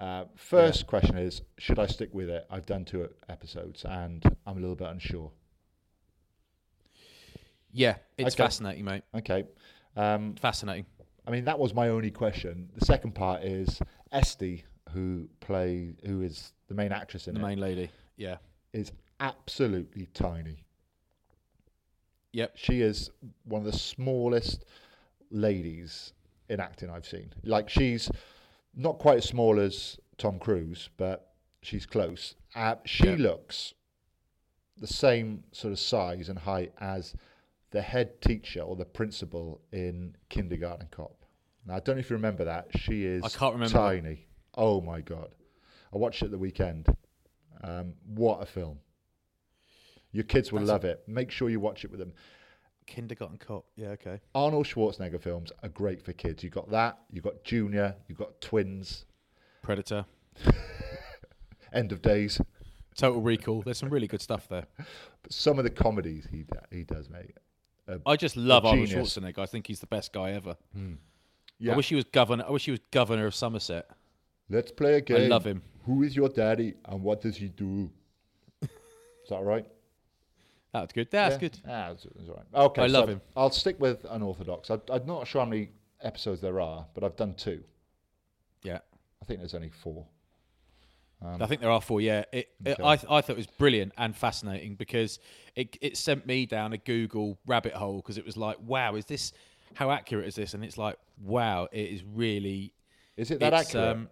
[0.00, 2.46] Uh, first question is Should I stick with it?
[2.50, 5.30] I've done two episodes and I'm a little bit unsure.
[7.72, 8.42] Yeah, it's Okay.
[8.42, 9.02] fascinating, mate.
[9.14, 9.44] Okay.
[9.96, 10.86] Um, Fascinating.
[11.26, 12.70] I mean, that was my only question.
[12.76, 17.38] The second part is Esty, who play who is the main actress in it.
[17.40, 17.90] The it, main lady.
[18.16, 18.38] Yeah.
[18.72, 20.64] is absolutely tiny.
[22.32, 22.52] Yep.
[22.56, 23.10] She is
[23.44, 24.64] one of the smallest
[25.30, 26.12] ladies
[26.48, 27.32] in acting I've seen.
[27.44, 28.10] Like she's
[28.74, 32.34] not quite as small as Tom Cruise, but she's close.
[32.54, 33.16] Uh, she Yeah.
[33.16, 33.74] looks
[34.76, 37.14] the same sort of size and height as
[37.70, 41.24] the head teacher or the principal in Kindergarten Cop.
[41.66, 42.68] Now I don't know if you remember that.
[42.78, 43.76] She is I can't remember.
[43.78, 44.26] tiny.
[44.56, 45.30] Oh my god!
[45.92, 46.86] I watched it the weekend.
[47.62, 48.80] Um, what a film!
[50.12, 51.02] Your kids will That's love it.
[51.06, 52.12] Make sure you watch it with them.
[52.90, 53.64] Kindergarten cop.
[53.76, 53.88] Yeah.
[53.90, 54.20] Okay.
[54.34, 56.42] Arnold Schwarzenegger films are great for kids.
[56.42, 56.98] You got that.
[57.10, 57.94] You got Junior.
[58.08, 59.06] You got Twins.
[59.62, 60.04] Predator.
[61.72, 62.40] End of Days.
[62.96, 63.62] Total Recall.
[63.62, 64.66] There's some really good stuff there.
[65.22, 67.36] But some of the comedies he he does, mate.
[67.88, 69.16] Uh, I just love Arnold genius.
[69.16, 69.38] Schwarzenegger.
[69.38, 70.56] I think he's the best guy ever.
[71.58, 71.72] yeah.
[71.72, 72.44] I wish he was governor.
[72.46, 73.88] I wish he was governor of Somerset.
[74.48, 75.16] Let's play a game.
[75.16, 75.62] I love him.
[75.86, 77.90] Who is your daddy and what does he do?
[78.62, 78.68] is
[79.28, 79.66] that all right?
[80.72, 81.10] That's good.
[81.10, 81.38] That's Yeah?
[81.40, 81.58] good.
[81.68, 82.64] Ah, all right.
[82.66, 83.20] Okay, I love so him.
[83.36, 84.70] I'll stick with unorthodox.
[84.70, 85.70] I, I'm not sure how many
[86.02, 87.62] episodes there are, but I've done two.
[88.62, 88.78] Yeah.
[89.20, 90.06] I think there's only four.
[91.22, 92.00] I think there are four.
[92.00, 92.82] Yeah, it, it, Okay.
[92.82, 95.18] I th- I thought it was brilliant and fascinating because
[95.54, 99.04] it it sent me down a Google rabbit hole because it was like, wow, is
[99.04, 99.32] this
[99.74, 100.54] how accurate is this?
[100.54, 102.72] And it's like, wow, it is really.
[103.18, 103.96] Is it that accurate?
[103.96, 104.08] Um,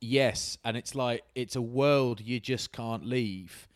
[0.00, 3.68] yes, and it's like it's a world you just can't leave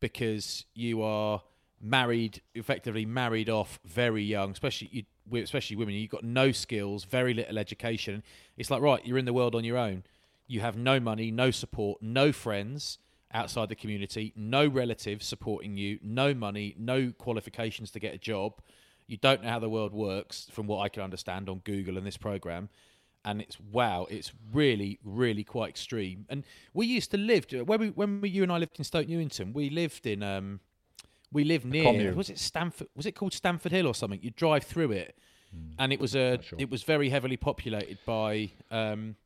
[0.00, 1.42] because you are
[1.80, 5.94] married, effectively married off very young, especially you, especially women.
[5.94, 8.22] You've got no skills, very little education.
[8.56, 10.04] It's like right, you're in the world on your own.
[10.46, 12.98] You have no money, no support, no friends
[13.32, 18.60] outside the community, no relatives supporting you, no money, no qualifications to get a job.
[19.06, 22.06] You don't know how the world works, from what I can understand on Google and
[22.06, 22.70] this program
[23.24, 26.24] and it's wow, it's really, really quite extreme.
[26.28, 29.08] And we used to live when we when we, you and I lived in Stoke
[29.08, 29.52] Newington.
[29.52, 30.60] We lived in um,
[31.32, 32.88] we lived near was it Stamford?
[32.96, 34.20] Was it called Stamford Hill or something?
[34.22, 35.16] You drive through it,
[35.78, 36.58] and it was a sure.
[36.58, 39.16] it was very heavily populated by um,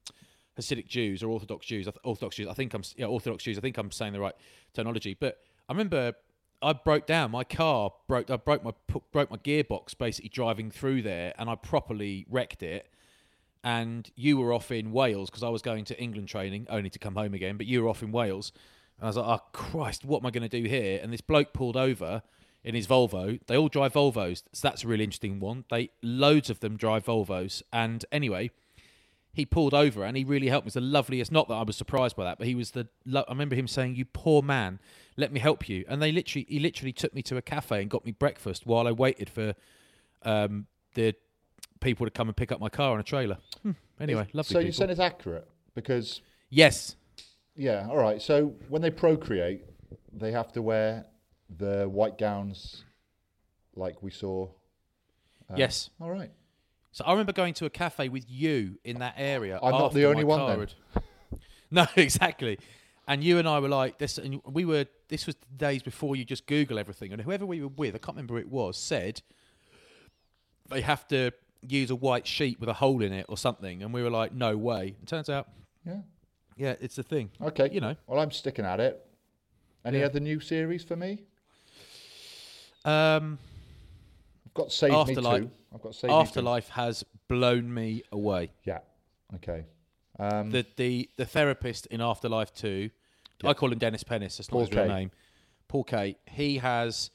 [0.59, 1.88] Hasidic Jews or Orthodox Jews.
[1.88, 2.49] I Orthodox Jews.
[2.49, 3.59] I think I'm yeah Orthodox Jews.
[3.59, 4.35] I think I'm saying the right
[4.75, 5.17] terminology.
[5.19, 5.38] But
[5.69, 6.15] I remember
[6.61, 8.73] I broke down my car broke I broke my
[9.12, 12.88] broke my gearbox basically driving through there, and I properly wrecked it
[13.65, 16.99] and you were off in Wales because I was going to England training, only to
[16.99, 17.57] come home again.
[17.57, 18.53] But you were off in Wales,
[19.03, 21.21] and I was like, "Oh Christ, what am I going to do here?" And this
[21.21, 22.23] bloke pulled over
[22.62, 23.41] in his Volvo.
[23.49, 25.65] They all drive Volvos, so that's a really interesting one.
[25.73, 28.53] They loads of them drive Volvos, and anyway,
[29.33, 30.69] he pulled over and he really helped me.
[30.69, 31.33] It's the loveliest.
[31.33, 32.87] Not that I was surprised by that, but he was the.
[33.05, 34.79] lo- I remember him saying, "You poor man,
[35.17, 37.91] let me help you." And they literally, he literally took me to a cafe and
[37.91, 39.55] got me breakfast while I waited for
[40.23, 41.17] um, the
[41.81, 43.38] people to come and pick up my car on a trailer.
[43.65, 43.73] Hmm.
[43.99, 44.67] Anyway, lovely so people.
[44.67, 46.95] you said it's accurate because yes,
[47.57, 48.21] yeah, all right.
[48.21, 49.62] So when they procreate,
[50.12, 51.07] they have to wear
[51.59, 52.85] the white gowns,
[53.75, 54.49] like we saw.
[55.51, 55.91] Uh, yes.
[56.01, 56.31] All right.
[56.93, 59.59] So I remember going to a cafe with you in that area.
[59.62, 61.03] I'm not the only one then.
[61.75, 62.59] No, exactly.
[63.09, 64.85] And you and I were like this, and we were.
[65.09, 67.99] This was the days before you just Google everything, and whoever we were with, I
[67.99, 69.23] can't remember who it was, said
[70.71, 73.93] they have to use a white sheet with a hole in it or something, and
[73.93, 74.97] we were like, no way.
[75.03, 75.49] It turns out,
[75.87, 76.01] Yeah.
[76.57, 77.31] Yeah, it's a thing.
[77.41, 77.69] Okay.
[77.73, 77.97] You know.
[78.07, 79.05] Well, I'm sticking at it.
[79.85, 80.07] Any Yeah.
[80.07, 81.23] other new series for me?
[82.85, 83.38] Um,
[84.47, 85.53] I've got Save Afterlife- Me Too.
[85.75, 88.53] I've got Save Afterlife has blown me away.
[88.65, 88.81] Yeah.
[89.37, 89.65] Okay.
[90.19, 92.91] Um, the the the therapist in Afterlife Two,
[93.43, 94.37] I call him Dennis Pennis.
[94.37, 95.11] That's not Paul his real name.
[95.69, 96.17] Paul Kaye.
[96.29, 97.11] He has.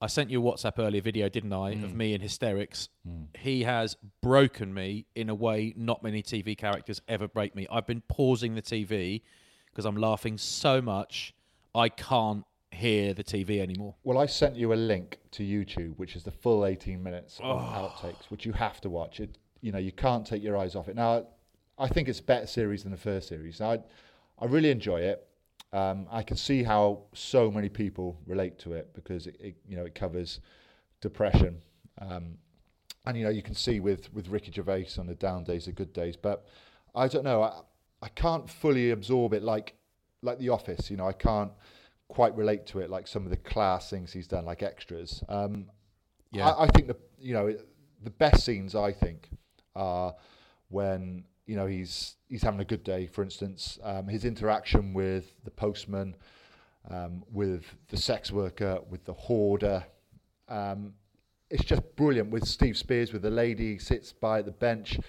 [0.00, 1.84] I sent you a WhatsApp earlier video, didn't I, Mm.
[1.84, 2.88] of me in hysterics.
[3.36, 7.66] He has broken me in a way not many TV characters ever break me.
[7.70, 9.22] I've been pausing the TV
[9.66, 11.34] because I'm laughing so much
[11.74, 13.94] I can't hear the TV anymore.
[14.04, 17.56] well, I sent you a link to YouTube, which is the full 18 minutes of
[17.60, 17.60] Oh.
[17.60, 19.20] outtakes, which you have to watch.
[19.20, 20.94] It, you know, you can't take your eyes off it.
[20.94, 21.26] Now,
[21.76, 23.58] I think it's a better series than the first series.
[23.60, 23.78] Now, I,
[24.38, 25.26] I really enjoy it.
[25.72, 29.76] Um, I can see how so many people relate to it because it, it you
[29.76, 30.40] know, it covers
[31.00, 31.60] depression.
[32.00, 32.38] Um,
[33.06, 35.72] and you know, you can see with with Ricky Gervais on the down days, the
[35.72, 36.16] good days.
[36.16, 36.46] But
[36.94, 37.42] I don't know.
[37.42, 37.60] I,
[38.02, 39.74] I can't fully absorb it like
[40.22, 40.90] like The Office.
[40.90, 41.52] You know, I can't
[42.08, 45.22] quite relate to it like some of the class things he's done, like extras.
[45.28, 45.66] Um,
[46.32, 46.48] Yeah.
[46.48, 47.54] I, I think the you know
[48.02, 49.28] the best scenes I think
[49.74, 50.14] are
[50.68, 53.06] when you know he's he's having a good day.
[53.06, 56.14] For instance, um, his interaction with the postman,
[56.90, 59.84] um, with the sex worker, with the hoarder.
[60.48, 60.92] Um,
[61.50, 65.00] it's just brilliant with Steve Speirs, with the lady sits by the bench.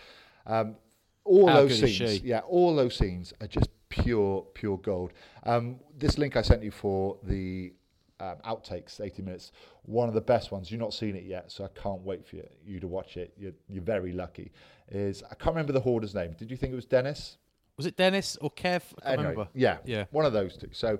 [0.47, 0.77] Um,
[1.25, 5.11] all How those scenes, yeah, all those scenes are just pure pure gold.
[5.43, 7.73] Um, this link I sent you for the
[8.19, 9.51] um, outtakes, 80 minutes,
[9.83, 10.71] one of the best ones.
[10.71, 13.33] You've not seen it yet, so I can't wait for you, you to watch it.
[13.37, 14.51] You're, you're very lucky.
[14.91, 16.35] Is I can't remember the hoarder's name.
[16.37, 17.37] Did you think it was Dennis?
[17.77, 18.81] Was it Dennis or Kev?
[19.03, 19.47] I Anyway, remember.
[19.53, 20.05] yeah, Yeah.
[20.11, 20.69] one of those two.
[20.73, 20.99] So,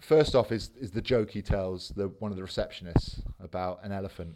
[0.00, 3.92] first off is is the joke he tells the one of the receptionists about an
[3.92, 4.34] elephant.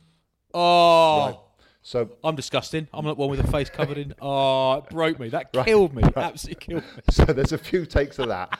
[0.54, 1.38] Oh, Right.
[1.82, 2.88] So, I'm disgusting.
[2.92, 4.12] I'm not one with a face covered in.
[4.20, 5.28] Oh, it broke me.
[5.28, 6.02] That killed me.
[6.16, 7.02] Absolutely killed me.
[7.10, 8.58] so there's a few takes of that.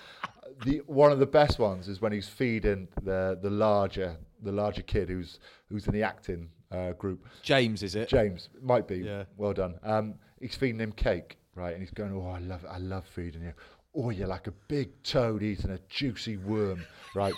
[0.64, 4.82] The one of the best ones is when he's feeding the the larger the larger
[4.82, 5.38] kid who's
[5.68, 7.24] who's in the acting uh, group.
[7.42, 8.08] James, is it?
[8.08, 8.98] James might be.
[8.98, 9.24] Yeah.
[9.36, 9.78] Well done.
[9.82, 11.72] Um, he's feeding him cake, right?
[11.72, 13.52] And he's going, "Oh, I love, I love feeding you.
[13.94, 17.34] Oh, you're like a big toad eating a juicy worm, right?"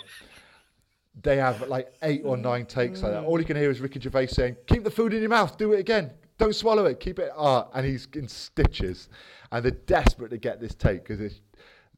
[1.21, 3.23] they have like eight or nine takes like that.
[3.23, 5.57] All you can hear is Ricky Gervais saying, "Keep the food in your mouth.
[5.57, 6.11] Do it again.
[6.37, 6.99] Don't swallow it.
[6.99, 9.09] Keep it." Ah, and he's in stitches,
[9.51, 11.41] and they're desperate to get this take because it's,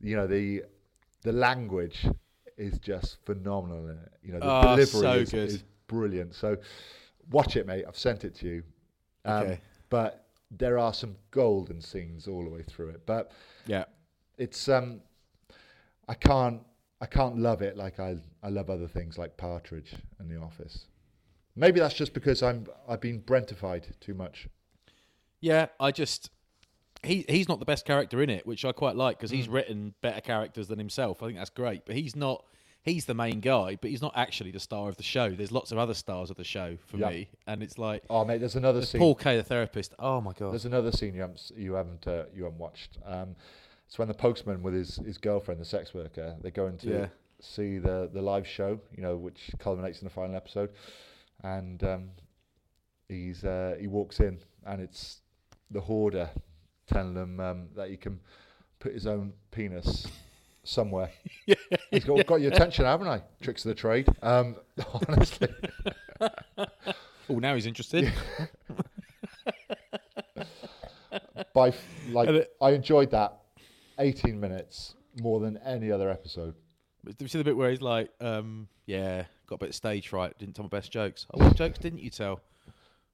[0.02, 0.64] you know, the
[1.22, 2.06] the language
[2.58, 3.88] is just phenomenal.
[3.90, 4.12] In it.
[4.24, 6.36] You know, the Ah, delivery so is, is brilliant.
[6.36, 6.58] So
[7.32, 7.86] watch it, mate.
[7.88, 8.64] I've sent it to you.
[9.26, 9.60] Um, Okay.
[9.90, 13.06] But there are some golden scenes all the way through it.
[13.06, 13.32] But
[13.66, 13.86] Yeah.
[14.38, 15.02] it's um,
[16.08, 16.62] I can't
[17.00, 20.86] I can't love it like I I love other things like Partridge and The Office.
[21.56, 24.48] Maybe that's just because I'm I've been Brentified too much.
[25.42, 26.30] Yeah, I just
[27.04, 29.54] he he's not the best character in it, which I quite like because he's Mm.
[29.54, 31.22] written better characters than himself.
[31.24, 32.46] I think that's great, but he's not.
[32.84, 35.30] He's the main guy, but he's not actually the star of the show.
[35.30, 37.10] There's lots of other stars of the show for Yeah.
[37.10, 39.00] me, and it's like Oh mate, there's another there's scene.
[39.00, 39.94] Paul Kaye, the therapist.
[40.00, 42.98] Oh my god, There's another scene you haven't you haven't uh, you haven't watched.
[43.06, 43.36] Um,
[43.86, 47.08] it's when the postman with his, his girlfriend, the sex worker, they're going to Yeah.
[47.40, 50.72] see the the live show, you know, which culminates in the final episode,
[51.44, 52.10] and um,
[53.08, 55.22] he's uh, he walks in and it's
[55.70, 56.30] the hoarder
[56.92, 58.20] telling them um, that he can
[58.80, 60.08] put his own penis
[60.64, 61.12] somewhere.
[61.92, 63.22] He's got, got your attention, haven't I?
[63.42, 64.08] Tricks of the trade.
[64.22, 64.56] Um,
[65.08, 65.48] honestly,
[67.30, 68.12] oh now he's interested.
[71.54, 71.74] by
[72.12, 73.38] like it- I enjoyed that
[74.00, 76.56] 18 minutes more than any other episode.
[77.06, 80.08] Do you see the bit where he's like, um, "Yeah, got a bit of stage
[80.08, 80.38] fright.
[80.38, 81.26] Didn't tell my best jokes.
[81.34, 82.42] Oh, what jokes didn't you tell?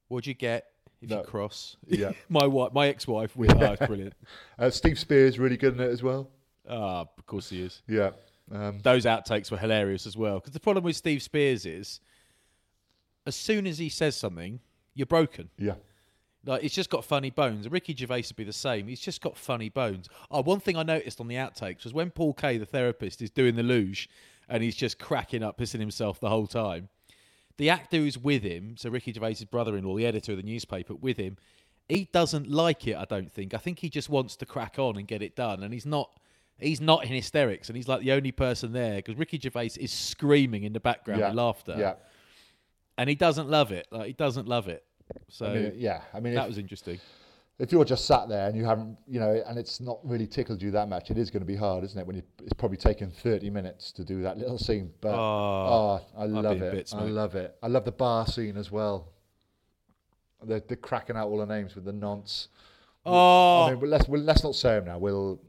[0.10, 0.66] What'd you get
[1.02, 1.18] if No.
[1.20, 1.78] you cross?
[1.88, 2.12] Yeah.
[2.30, 3.36] my wife, my ex-wife.
[3.36, 4.14] With, oh, it's brilliant.
[4.60, 6.30] Uh, Steve Speirs really good in it as well.
[6.70, 7.82] Ah, of course he is.
[7.88, 8.12] Yeah.
[8.52, 10.40] Um, those outtakes were hilarious as well.
[10.40, 12.00] Because the problem with Steve Speirs is,
[13.26, 14.60] as soon as he says something,
[14.96, 15.50] you're broken.
[15.58, 15.76] yeah.
[16.46, 17.70] Like it's just got funny bones.
[17.70, 18.88] Ricky Gervais would be the same.
[18.88, 20.08] He's just got funny bones.
[20.32, 23.30] Oh, one thing I noticed on the outtakes was when Paul Kaye, the therapist, is
[23.30, 24.08] doing the luge,
[24.48, 26.88] and he's just cracking up, pissing himself the whole time.
[27.58, 31.18] The actor who's with him, so Ricky Gervais' brother-in-law, the editor of the newspaper, with
[31.18, 31.38] him,
[31.90, 32.96] he doesn't like it.
[32.96, 33.54] I don't think.
[33.54, 36.12] I think he just wants to crack on and get it done, and he's not.
[36.60, 39.92] He's not in hysterics, and he's like the only person there because Ricky Gervais is
[39.92, 41.28] screaming in the background Yeah.
[41.28, 41.94] with laughter, Yeah.
[42.98, 43.88] and he doesn't love it.
[43.92, 44.84] Like he doesn't love it.
[45.30, 46.02] So I mean, yeah.
[46.14, 47.00] I mean, that if, was interesting.
[47.60, 50.62] If you're just sat there and you haven't, you know, and it's not really tickled
[50.62, 52.06] you that much, it is going to be hard, isn't it?
[52.06, 54.92] When you, it's probably taken 30 minutes to do that little scene.
[55.02, 56.72] But Oh, oh, I love it.
[56.74, 57.56] bits, I love it.
[57.64, 59.12] I love the bar scene as well.
[60.44, 62.50] They're, they're cracking out all the names with the nonce.
[63.06, 64.98] Oh, I mean, let's we'll, let's not say them now.
[65.00, 65.40] We'll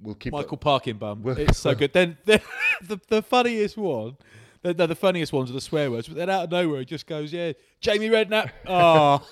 [0.00, 0.60] we'll keep Michael it.
[0.60, 1.22] Parkin bum.
[1.22, 1.92] Well- it's so good.
[1.92, 2.40] Then, then
[2.86, 4.16] the the funniest one,
[4.62, 6.06] the, the, the funniest ones are the swear words.
[6.06, 9.26] But then out of nowhere, it just goes, "Yeah, Jamie Redknapp." Oh,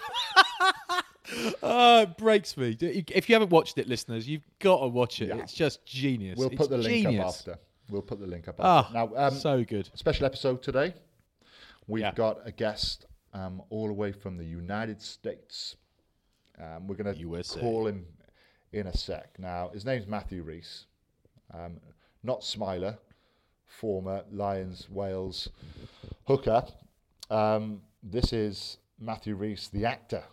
[1.63, 2.77] oh, it breaks me.
[2.81, 5.29] If you haven't watched it, listeners, you've got to watch it.
[5.29, 5.37] Yeah.
[5.37, 6.39] It's just genius.
[6.39, 7.59] We'll It's put the link up after.
[7.91, 8.95] We'll put the link up Ah, after.
[8.95, 9.89] now, um, so good.
[9.95, 10.95] special episode today.
[11.87, 12.13] We've Yeah.
[12.15, 15.77] got a guest um, all the way from the United States.
[16.59, 18.07] Um, we're going to call him
[18.73, 19.39] in a sec.
[19.39, 20.87] Now, his name's Matthew Rhys,
[21.53, 21.81] um,
[22.23, 22.99] not Smiler,
[23.67, 25.49] former Lions Wales
[26.27, 26.65] hooker.
[27.31, 30.25] Um, this is Matthew Rhys, the actor,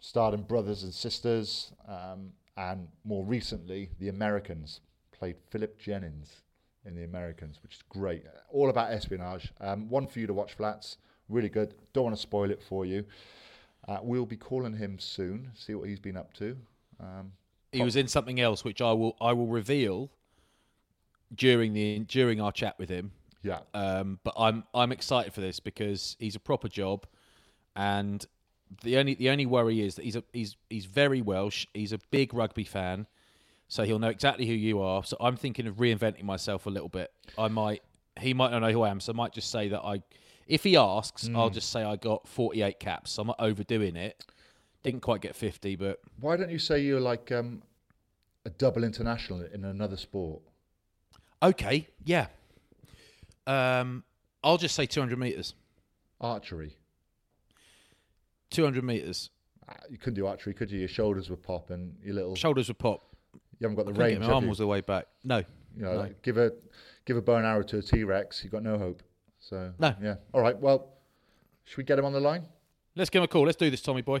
[0.00, 4.80] starred in Brothers and Sisters, um, and more recently, The Americans.
[5.12, 6.42] Played Philip Jennings
[6.84, 8.24] in The Americans, which is great.
[8.50, 9.52] All about espionage.
[9.60, 10.98] Um, one for you to watch, Flats.
[11.28, 11.74] Really good.
[11.92, 13.04] Don't want to spoil it for you.
[13.88, 16.56] Uh, we'll be calling him soon, see what he's been up to.
[17.00, 17.32] Um,
[17.72, 20.10] He was in something else, which I will I will reveal
[21.34, 23.12] during the during our chat with him.
[23.42, 27.06] yeah, Um, but I'm I'm excited for this because he's a proper job,
[27.76, 28.24] and
[28.82, 31.66] the only the only worry is that he's a, he's he's very Welsh.
[31.74, 33.06] He's a big rugby fan,
[33.68, 35.04] so he'll know exactly who you are.
[35.04, 37.12] So I'm thinking of reinventing myself a little bit.
[37.36, 37.82] I might
[38.20, 40.02] he might not know who I am, so I might just say that I.
[40.46, 43.12] If he asks, I'll just say I got 48 caps.
[43.12, 44.24] So I'm not overdoing it.
[44.82, 47.62] Didn't quite get 50, but Why don't you say you're like um,
[48.46, 50.40] a double international in another sport?
[51.42, 52.28] Okay, yeah.
[53.46, 54.04] Um,
[54.42, 55.52] I'll just say 200 meters.
[56.18, 56.77] Archery.
[58.50, 59.30] 200 meters.
[59.68, 60.78] Ah, You couldn't do archery, could you?
[60.80, 62.34] Your shoulders would pop and your little.
[62.34, 63.04] Shoulders would pop.
[63.34, 64.18] you haven't got the range.
[64.20, 64.50] my have arm you?
[64.50, 65.06] was the way back.
[65.24, 65.38] No.
[65.76, 65.98] You know, No.
[65.98, 66.52] like, give a
[67.04, 68.42] give a bow and arrow to a T Rex.
[68.42, 69.02] You've got no hope.
[69.40, 69.94] So No.
[70.02, 70.16] Yeah.
[70.32, 70.58] All right.
[70.58, 70.88] Well,
[71.64, 72.44] should we get him on the line?
[72.96, 73.44] Let's give him a call.
[73.44, 74.20] Let's do this, Tommy boy.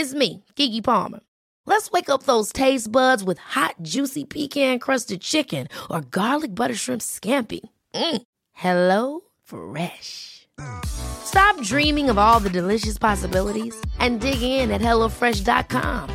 [0.00, 1.18] It's me, Keke Palmer.
[1.66, 7.02] Let's wake up those taste buds with hot, juicy pecan-crusted chicken or garlic butter shrimp
[7.02, 7.58] scampi.
[7.96, 8.22] Mm.
[8.52, 10.46] Hello Fresh.
[10.84, 16.10] Stop dreaming of all the delicious possibilities and dig in at HelloFresh.com.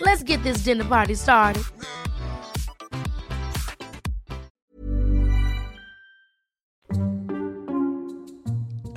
[0.00, 1.64] Let's get this dinner party started.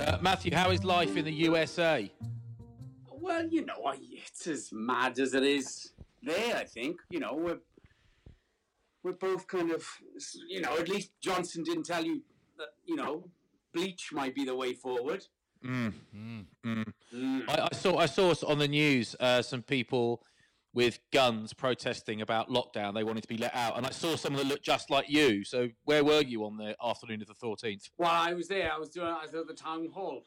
[0.00, 2.10] Uh, Matthew, how is life in the USA?
[3.24, 6.56] Well, you know, it's as mad as it is there.
[6.56, 7.60] I think you know we're
[9.02, 9.88] we're both kind of
[10.46, 12.20] you know at least Johnson didn't tell you
[12.58, 13.24] that you know
[13.72, 15.24] bleach might be the way forward.
[15.64, 15.94] Mm.
[16.66, 17.48] Mm.
[17.48, 20.22] I, I saw I saw on the news uh, some people
[20.74, 22.92] with guns protesting about lockdown.
[22.92, 25.44] They wanted to be let out, and I saw someone that looked just like you.
[25.44, 27.88] So where were you on the afternoon of the fourteenth?
[27.96, 30.24] While I was there, I was doing I was at the town hall.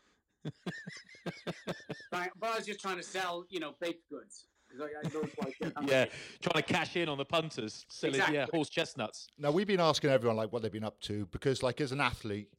[2.12, 4.46] Right, but I was just trying to sell, you know, baked goods.
[4.82, 7.86] I, I don't quite get how Yeah, much- trying to cash in on the punters,
[7.90, 8.58] selling yeah Exactly.
[8.58, 9.28] horse chestnuts.
[9.38, 12.02] Now we've been asking everyone like what they've been up to because like as an
[12.02, 12.50] athlete,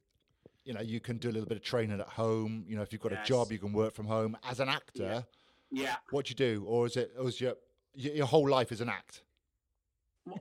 [0.65, 2.63] you know, you can do a little bit of training at home.
[2.67, 4.37] You know, if you've got a job, you can work from home.
[4.47, 5.25] As an actor,
[5.71, 5.95] Yeah.
[6.11, 7.55] what do you do, or is it, or is your
[7.93, 9.23] your your whole life is an act?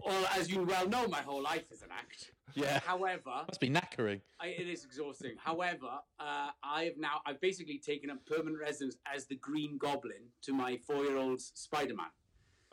[0.05, 2.33] Well, as you well know, my whole life is an act.
[2.55, 2.81] Yeah.
[2.81, 4.21] However, Must be knackering.
[4.41, 5.37] I, it is exhausting.
[5.39, 10.25] However, uh, I have now I've basically taken up permanent residence as the Green Goblin
[10.43, 12.07] to my four-year-old's Spider-Man.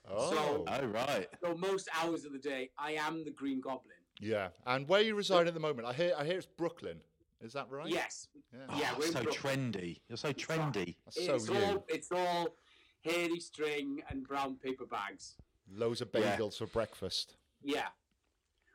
[0.08, 1.28] So, Oh right.
[1.44, 3.96] so most hours of the day, I am the Green Goblin.
[4.20, 4.50] yeah.
[4.66, 5.88] And where you reside at the moment?
[5.88, 7.00] I hear I hear it's Brooklyn.
[7.42, 7.88] Is that right?
[7.90, 8.28] Yes.
[8.54, 8.60] Yeah.
[8.78, 9.72] Yeah, Oh, we're so Brooklyn.
[9.74, 10.00] trendy.
[10.08, 10.96] You're so trendy.
[11.06, 11.56] That's so it's you.
[11.58, 12.56] all it's all
[13.04, 15.36] hairy string and brown paper bags.
[15.72, 16.38] Loads of Yeah.
[16.38, 17.36] bagels for breakfast.
[17.64, 17.88] Yeah.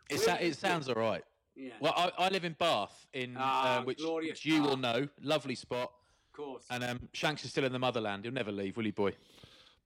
[0.09, 1.25] It, Where sa- it sounds all right.
[1.55, 1.73] Yeah.
[1.81, 5.09] Well, I, I live in Bath, in Ah, uh, which, which you will know.
[5.21, 5.93] Lovely spot.
[6.29, 6.65] of course.
[6.71, 8.25] And um, Shanks is still in the motherland.
[8.25, 9.13] He'll never leave, will he, boy?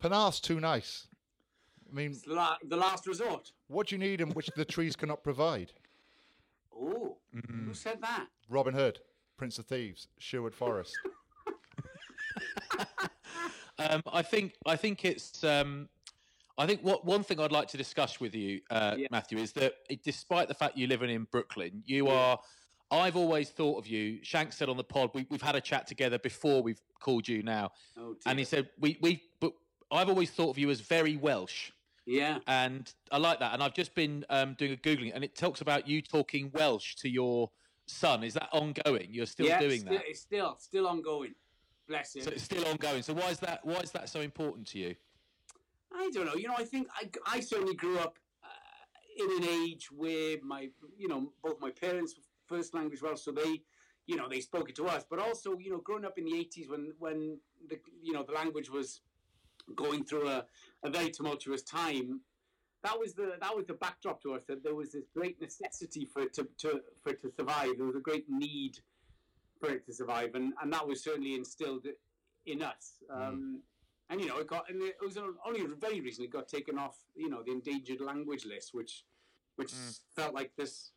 [0.03, 1.07] Penarth's too nice.
[1.91, 3.53] I mean, it's the, la- the last resort.
[3.69, 5.73] what do you need and which the trees cannot provide?
[6.77, 8.27] Oh, who said that?
[8.49, 8.99] Robin Hood,
[9.37, 10.93] Prince of Thieves, Sherwood Forest.
[13.79, 15.89] Um, I think I think it's um,
[16.57, 19.09] I think what one thing I'd like to discuss with you, uh, Yeah.
[19.11, 22.39] Matthew, is that it, despite the fact you're living in Brooklyn, you are.
[22.91, 24.21] I've always thought of you.
[24.23, 27.43] Shanks said on the pod, we, we've had a chat together before we've called you
[27.43, 29.23] now, Oh, and he said we we.
[29.41, 29.53] But
[29.91, 31.71] I've always thought of you as very Welsh.
[32.07, 32.39] yeah.
[32.47, 33.53] and I like that.
[33.55, 36.95] And I've just been um, doing a googling, and it talks about you talking Welsh
[36.97, 37.51] to your
[37.87, 38.23] son.
[38.23, 39.09] Is that ongoing?
[39.11, 41.35] You're still yeah, doing still, that, It's still still ongoing.
[41.89, 42.23] Bless him.
[42.23, 43.03] so it's still ongoing.
[43.03, 43.65] So why is that?
[43.65, 44.95] Why is that so important to you?
[45.95, 46.35] I don't know.
[46.35, 50.69] You know, I think I, I certainly grew up uh, in an age where my,
[50.97, 52.15] you know, both my parents
[52.47, 53.63] first language Welsh, so they,
[54.07, 55.05] you know, they spoke it to us.
[55.09, 57.39] But also, you know, growing up in the eighties when when
[57.69, 59.01] the you know the language was
[59.75, 60.45] going through a,
[60.83, 62.21] a very tumultuous time.
[62.83, 66.05] That was the that was the backdrop to us that there was this great necessity
[66.05, 67.79] for it to, to for it to survive.
[67.79, 68.79] There was a great need
[69.59, 71.87] for it to survive, and, and that was certainly instilled
[72.45, 73.03] in us.
[73.11, 73.63] Um,
[74.15, 77.29] and you know it got and it was only very recently got taken off you
[77.29, 79.05] know the endangered language list, which
[79.57, 79.73] which
[80.17, 80.93] felt like this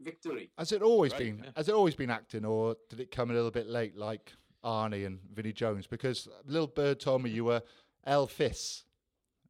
[0.00, 0.50] victory.
[0.58, 1.42] Has it always Right, been?
[1.44, 1.50] yeah.
[1.56, 4.32] Has it always been acting, or did it come a little bit late, like
[4.64, 5.86] Arnie and Vinnie Jones?
[5.86, 7.62] Because Little Bird told me you were
[8.06, 8.82] Elfis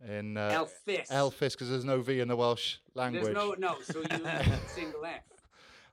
[0.07, 1.09] in uh, Elfis.
[1.11, 4.07] Elfis, because there's no V in the Welsh language, There's no no, so you
[4.69, 5.23] single F.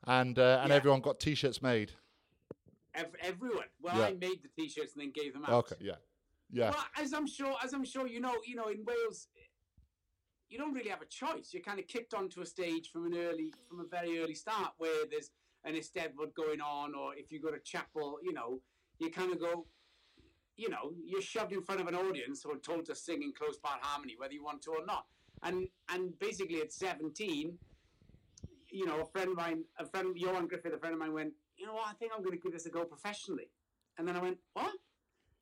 [0.05, 0.75] and uh, and Yeah.
[0.75, 1.91] everyone got T-shirts made.
[2.93, 3.67] Ev- everyone.
[3.81, 4.07] Well, Yeah.
[4.07, 5.51] I made the t-shirts and then gave them out.
[5.71, 5.95] Okay, yeah,
[6.51, 9.27] yeah, Well, as I'm sure, as I'm sure you know, you know, in Wales,
[10.49, 11.51] you don't really have a choice.
[11.53, 14.73] You're kind of kicked onto a stage from an early, from a very early start,
[14.77, 15.31] where there's
[15.63, 18.59] an Eisteddfod going on, or if you go to chapel, you know,
[18.99, 19.65] you kind of go,
[20.57, 23.57] you know, you're shoved in front of an audience or told to sing in close
[23.57, 25.05] part harmony, whether you want to or not.
[25.43, 27.57] And and basically at 17,
[28.69, 31.33] you know, a friend of mine, a friend, Ioan Gruffudd, a friend of mine went,
[31.57, 33.49] you know what, I think I'm going to give this a go professionally.
[33.97, 34.73] And then I went, what?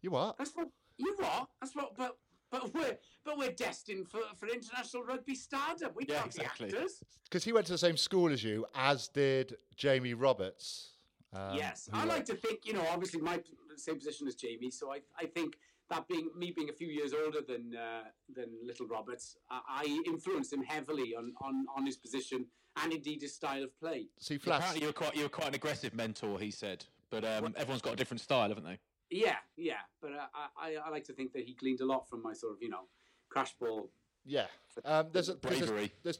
[0.01, 0.37] you what?
[0.37, 0.69] That's what
[0.99, 1.47] you what?
[1.61, 1.95] That's what.
[1.97, 2.17] But
[2.51, 5.91] but we're but we're destined for, for international rugby stardom.
[5.95, 6.69] We Yeah, can't exactly.
[6.69, 7.03] be actors.
[7.23, 10.93] Because he went to the same school as you, as did Jamie Roberts.
[11.33, 12.85] um, yes, I like to think you know.
[12.91, 13.39] Obviously, my
[13.75, 15.57] same position as Jamie, so I I think
[15.91, 18.03] that being me being a few years older than uh,
[18.35, 22.45] than Little Roberts, I, I influenced him heavily on, on on his position
[22.81, 24.07] and indeed his style of play.
[24.19, 24.59] See, Flats.
[24.59, 26.39] Apparently, you were quite you were quite an aggressive mentor.
[26.39, 28.79] He said, but um, everyone's got a different style, haven't they?
[29.09, 32.07] Yeah, yeah, but uh, I, I I like to think that he gleaned a lot
[32.09, 32.87] from my sort of you know
[33.29, 33.89] crash ball.
[34.25, 34.45] Yeah,
[34.85, 35.91] um, there's, a, Bravery.
[36.03, 36.19] There's,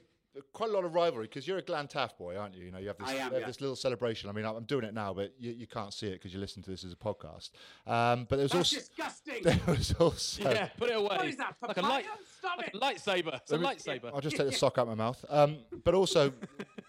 [0.54, 2.66] quite a lot of rivalry because you're a Glantaf boy, aren't you?
[2.66, 3.48] You know, you have this, I am, you have yeah.
[3.48, 4.30] this little celebration.
[4.30, 6.62] I mean, I'm doing it now, but you, you can't see it because you listen
[6.64, 7.50] to this as a podcast.
[7.88, 9.36] Um, but there's That's also disgusting.
[9.44, 10.44] there was also.
[10.44, 11.18] yeah, put it away.
[11.18, 12.06] What is that, Like a light,
[12.38, 12.76] Stop like it.
[12.76, 13.36] a lightsaber.
[13.36, 14.12] It's a me- lightsaber.
[14.14, 15.24] I'll just take the sock out of my mouth.
[15.30, 16.34] Um, but also,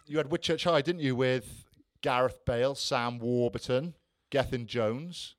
[0.07, 1.65] you had Whitchurch High, didn't you, with
[2.03, 3.95] Gareth Bale, Sam Warburton,
[4.31, 5.35] Gethin Jones.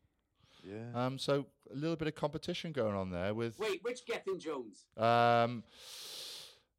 [0.71, 1.05] Yeah.
[1.05, 3.59] Um, so a little bit of competition going on there with.
[3.59, 4.85] Wait, which Gethin Jones?
[4.97, 5.63] Um,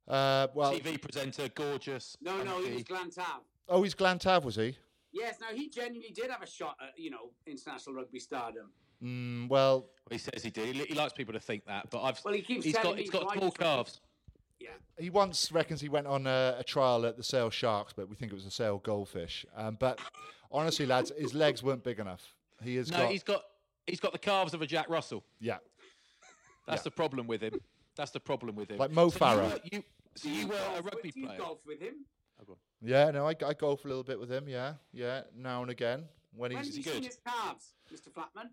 [0.08, 2.16] uh, well, TV presenter, gorgeous.
[2.20, 2.84] No, no, he was.
[2.84, 3.40] Glantaf.
[3.68, 4.76] oh, he's Glantaf, was he?
[5.12, 8.70] Yes, now he genuinely did have a shot at, you know, international rugby stardom.
[9.02, 10.74] Mm, well, He says he did.
[10.74, 12.20] He, he likes people to think that, but I've.
[12.24, 14.00] Well, he keeps he's telling got me he's got small calves.
[14.58, 14.68] Yeah.
[14.96, 18.14] He once reckons he went on a, a trial at the Sale Sharks, but we
[18.14, 19.44] think it was the Sale Goldfish.
[19.56, 19.98] Um, but
[20.52, 22.22] honestly, lads, his legs weren't big enough.
[22.62, 23.42] He has No, got, he's got
[23.86, 25.24] he's got the calves of a Jack Russell.
[25.40, 25.58] yeah,
[26.66, 27.54] That's the problem with him.
[27.96, 28.78] That's the problem with him.
[28.78, 29.44] Like Mo so Farah.
[29.44, 31.38] You, were- you, so you were a Golf with- rugby do you player.
[31.38, 31.94] golf with him?
[32.80, 33.10] yeah.
[33.10, 34.48] No, I, I golf a little bit with him.
[34.48, 36.04] Yeah, yeah, now and again
[36.34, 36.94] when When have he's you good?
[36.94, 38.08] seen his calves, Mr.
[38.10, 38.48] Flatman?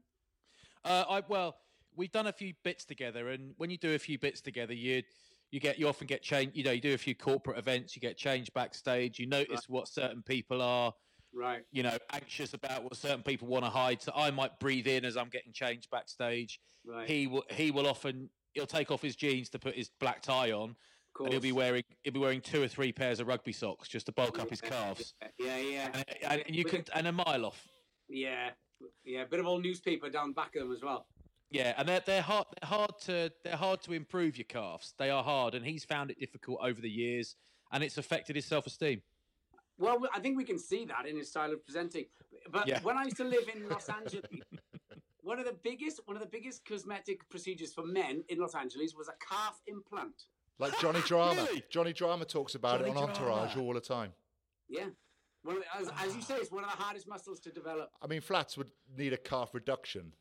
[0.83, 1.57] Uh, I well,
[1.95, 5.03] we've done a few bits together, and when you do a few bits together, you
[5.51, 6.51] you get you often get change.
[6.55, 9.17] You know, you do a few corporate events, you get changed backstage.
[9.19, 10.93] You notice what certain people are,
[11.33, 11.61] Right.
[11.71, 14.01] you know, anxious about, what certain people want to hide.
[14.01, 16.59] So I might breathe in as I'm getting changed backstage.
[16.85, 17.07] Right.
[17.07, 20.51] He will he will often he'll take off his jeans to put his black tie
[20.51, 20.75] on,
[21.19, 24.07] and he'll be wearing he'll be wearing two or three pairs of rugby socks just
[24.07, 25.13] to bulk up his calves.
[25.37, 25.89] Yeah, yeah.
[26.27, 27.67] And, and you can and a mile off.
[28.07, 28.49] Yeah.
[29.03, 31.05] Yeah, a bit of old newspaper down back of them as well.
[31.51, 34.93] Yeah, and they're they're hard they're hard to they're hard to improve your calves.
[34.97, 37.35] They are hard, and he's found it difficult over the years,
[37.71, 39.01] and it's affected his self esteem.
[39.79, 42.05] Well, I think we can see that in his style of presenting.
[42.51, 42.81] But Yeah.
[42.83, 44.25] when I used to live in Los Angeles,
[45.21, 48.93] one of the biggest one of the biggest cosmetic procedures for men in Los Angeles
[48.95, 50.25] was a calf implant.
[50.59, 51.43] like Johnny Drama.
[51.45, 51.63] Really?
[51.69, 54.11] Johnny Drama talks about it Johnny on Entourage all the time.
[54.67, 54.89] Yeah.
[55.45, 57.91] Well, as, as you say, it's one of the hardest muscles to develop.
[58.01, 60.11] I mean, flats would need a calf reduction.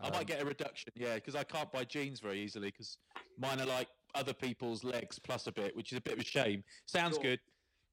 [0.00, 2.98] I might um, get a reduction, yeah, because I can't buy jeans very easily because
[3.36, 6.24] mine are like other people's legs plus a bit, which is a bit of a
[6.24, 6.62] shame.
[6.86, 7.24] Sounds Sure.
[7.24, 7.40] good,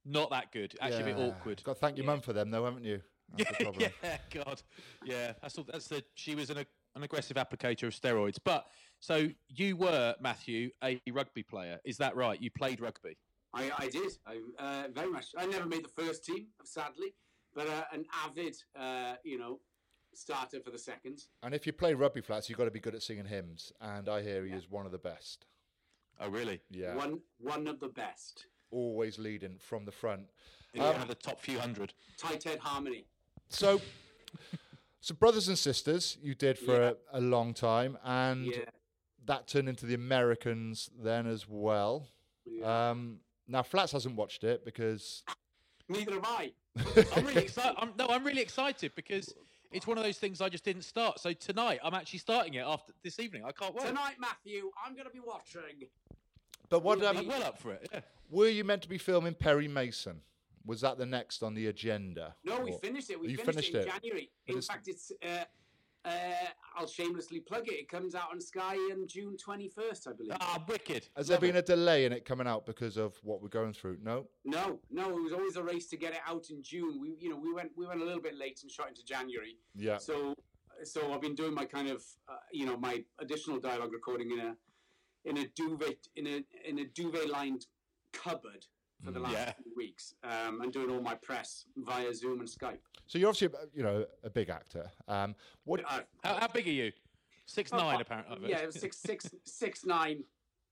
[0.06, 0.74] not that good.
[0.80, 1.62] Actually, a bit awkward.
[1.64, 3.00] Got to thank your mum for them, though, haven't you?
[3.36, 3.90] That's the problem.
[4.02, 4.62] yeah, God,
[5.04, 5.32] yeah.
[5.42, 6.02] That's all, that's the.
[6.14, 8.38] She was an an aggressive applicator of steroids.
[8.42, 8.66] But
[9.00, 12.40] so you were Matthew a rugby player, is that right?
[12.40, 13.18] You played rugby.
[13.54, 14.12] I, I did.
[14.26, 15.26] I uh, very much.
[15.36, 17.14] I never made the first team, sadly,
[17.54, 19.60] but uh, an avid, uh, you know,
[20.14, 21.28] starter for the seconds.
[21.42, 23.72] And if you play rugby flats, you've got to be good at singing hymns.
[23.80, 25.46] And I hear he is one of the best.
[26.18, 26.60] Oh, really?
[26.70, 26.94] Yeah.
[26.94, 28.46] One one of the best.
[28.70, 30.22] Always leading from the front.
[30.74, 31.94] In one of the top few hundred.
[32.18, 33.06] Tight head harmony.
[33.48, 33.80] So,
[35.00, 36.92] so brothers and sisters, you did for Yeah.
[37.12, 38.64] a, a long time, and Yeah.
[39.24, 42.08] that turned into the Americans then as well.
[42.62, 45.22] Um, now Flats hasn't watched it because
[45.88, 46.52] Neither have I.
[47.16, 47.76] I'm really excited.
[47.78, 49.32] I'm, no, I'm really excited because
[49.70, 51.20] it's one of those things I just didn't start.
[51.20, 53.44] So tonight I'm actually starting it after this evening.
[53.46, 53.86] I can't wait.
[53.86, 55.86] Tonight, Matthew, I'm going to be watching.
[56.68, 57.88] But what Will um, I'm well up for it.
[57.92, 58.00] Yeah.
[58.30, 60.20] were you meant to be filming Perry Mason?
[60.64, 62.34] Was that the next on the agenda?
[62.44, 63.20] No, we finished it.
[63.20, 63.92] We You finished, finished it in it?
[64.02, 64.30] January.
[64.46, 65.44] But In it's- fact, it's uh,
[66.04, 66.10] uh,
[66.76, 67.74] I'll shamelessly plug it.
[67.74, 70.36] It comes out on Sky on June 21st, I believe.
[70.40, 71.08] Ah, wicked.
[71.16, 73.98] Has there been a delay in it coming out because of what we're going through?
[74.02, 74.26] No.
[74.44, 77.00] No, no, it was always a race to get it out in June.
[77.00, 79.56] We, you know, we went we went a little bit late and shot into January.
[79.74, 79.98] Yeah.
[79.98, 80.34] So,
[80.84, 84.38] so I've been doing my kind of, uh, you know, my additional dialogue recording in
[84.40, 84.56] a,
[85.26, 87.66] in a duvet in a in a duvet lined
[88.12, 88.64] cupboard
[89.04, 89.52] for the last Yeah.
[89.52, 92.78] few weeks, um, and doing all my press via Zoom and Skype.
[93.06, 94.90] So you're obviously, you know, a big actor.
[95.06, 95.80] Um, what?
[95.84, 96.92] Uh, How, how big are you?
[97.44, 98.50] Six nine, apparently.
[98.50, 100.24] Yeah, it was six six six nine.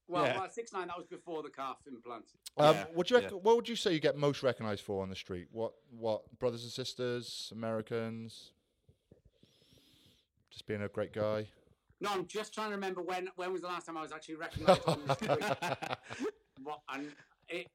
[0.09, 0.39] Well, Yeah.
[0.41, 0.89] well, six nine.
[0.89, 2.25] That was before the calf implant.
[2.57, 3.29] Um, Yeah, what, do you yeah.
[3.31, 5.49] what would you say you get most recognised for on the street?
[5.53, 5.75] What?
[5.91, 6.23] What?
[6.39, 8.53] Brothers and sisters, Americans,
[10.51, 11.47] just being a great guy.
[12.01, 14.37] No, I'm just trying to remember when when was the last time I was actually
[14.37, 15.99] recognised on the street.
[16.89, 17.09] And
[17.49, 17.67] it,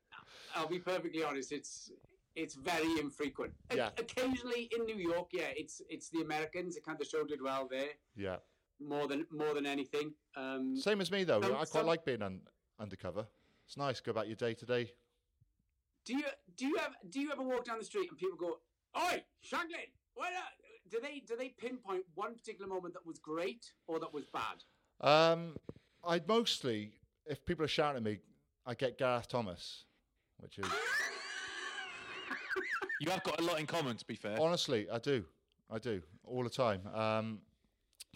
[0.55, 1.91] I'll be perfectly honest, it's
[2.35, 3.53] it's very infrequent.
[3.75, 3.89] Yeah.
[3.97, 6.75] Occasionally in New York, yeah, it's it's the Americans.
[6.75, 8.37] It kind of the show did well there Yeah.
[8.79, 10.13] more than more than anything.
[10.35, 11.41] Um, Same as me though.
[11.41, 12.41] I quite some- like being un-
[12.79, 13.27] undercover.
[13.67, 13.99] It's nice.
[13.99, 14.91] Go about your day to day.
[16.05, 16.23] do you
[16.55, 18.59] do you ever do you ever walk down the street and people go,
[18.97, 20.55] "Oi, Shaglin, what?" are-"
[20.89, 24.63] Do they do they pinpoint one particular moment that was great or that was bad?
[25.01, 25.55] Um,
[26.03, 26.91] I mostly,
[27.25, 28.19] if people are shouting at me,
[28.65, 29.85] I get Gareth Thomas,
[30.37, 30.65] which is
[33.01, 34.37] You have got a lot in common, to be fair.
[34.39, 35.23] honestly, I do,
[35.71, 36.81] I do all the time.
[36.93, 37.39] Um,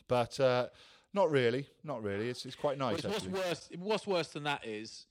[0.09, 0.67] but uh,
[1.13, 2.29] not really, not really.
[2.29, 3.03] It's it's quite nice.
[3.03, 3.69] What's, what's worse?
[3.77, 5.05] What's worse than that is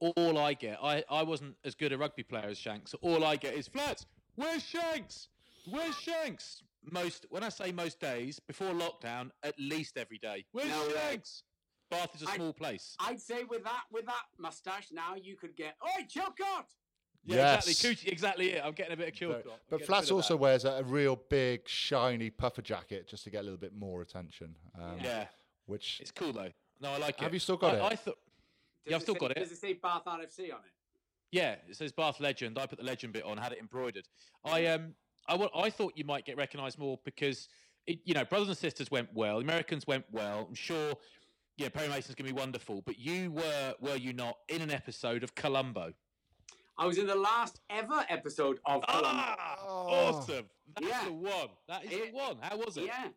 [0.00, 0.78] all I get.
[0.82, 2.90] I, I wasn't as good a rugby player as Shanks.
[2.90, 4.06] So all I get is flats.
[4.34, 5.28] Where's Shanks?
[5.70, 6.62] Where's Shanks?
[6.90, 10.44] Most when I say most days before lockdown, at least every day.
[10.52, 10.94] Where's No way.
[11.10, 11.42] Shanks?
[11.90, 12.96] Bath is a I- small place.
[13.00, 16.66] I'd say with that with that mustache now you could get, "Oi, Chilcott."
[17.24, 17.66] Yeah, Yes.
[17.68, 17.94] exactly.
[17.96, 18.64] Coochie, exactly it.
[18.64, 19.30] I'm getting a bit of kill.
[19.32, 23.40] But, but Flats also wears a, a real big, shiny puffer jacket just to get
[23.40, 24.54] a little bit more attention.
[24.80, 25.26] Um, Yeah,
[25.66, 26.52] Which it's cool though.
[26.80, 27.20] No, I like it.
[27.24, 27.82] Have you still got I, it?
[27.92, 28.18] I thought.
[28.84, 29.38] Yeah, I've still say, got it.
[29.38, 30.72] Does it say Bath RFC on it?
[31.32, 32.56] Yeah, it says Bath Legend.
[32.58, 34.06] I put the legend bit on, had it embroidered.
[34.44, 34.94] I um,
[35.28, 37.48] I, I thought you might get recognised more because
[37.86, 40.46] it, you know, Brothers and Sisters went well, Americans went well.
[40.48, 40.94] I'm sure,
[41.56, 42.82] yeah, Perry Mason's gonna be wonderful.
[42.84, 45.92] But you were, were you not, in an episode of Columbo?
[46.78, 49.08] I was in the last ever episode of Columbo.
[49.10, 50.44] Ah, awesome!
[50.74, 51.04] That's Yeah.
[51.06, 51.48] the one.
[51.68, 52.36] That is It- the one.
[52.42, 52.84] How was it?
[52.84, 53.08] Yeah,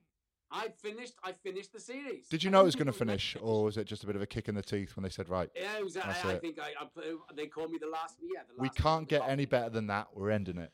[0.52, 1.16] I finished.
[1.24, 2.28] I finished the series.
[2.30, 4.22] did you know it was going to finish, or was it just a bit of
[4.22, 6.34] a kick in the teeth when they said, "Right, Yeah, it was, That's I, I
[6.36, 6.42] it.
[6.42, 8.16] think I, I put- they called me the last.
[8.22, 10.08] Yeah, the last we can't get any better than that.
[10.14, 10.72] We're ending it."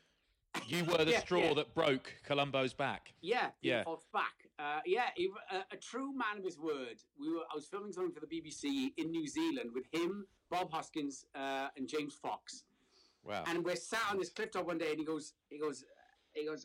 [0.66, 1.54] You were the Yeah, straw yeah.
[1.54, 3.12] that broke Columbo's back.
[3.20, 3.84] Yeah, Yeah.
[4.12, 4.32] Back.
[4.58, 7.02] Uh, yeah, he, a, a true man of his word.
[7.20, 7.42] We were.
[7.52, 11.68] I was filming something for the BBC in New Zealand with him, Bob Hoskins, uh,
[11.76, 12.64] and James Fox.
[13.22, 13.44] Wow.
[13.46, 15.84] And we're sat on this cliff top one day, and he goes, he goes,
[16.32, 16.64] he goes,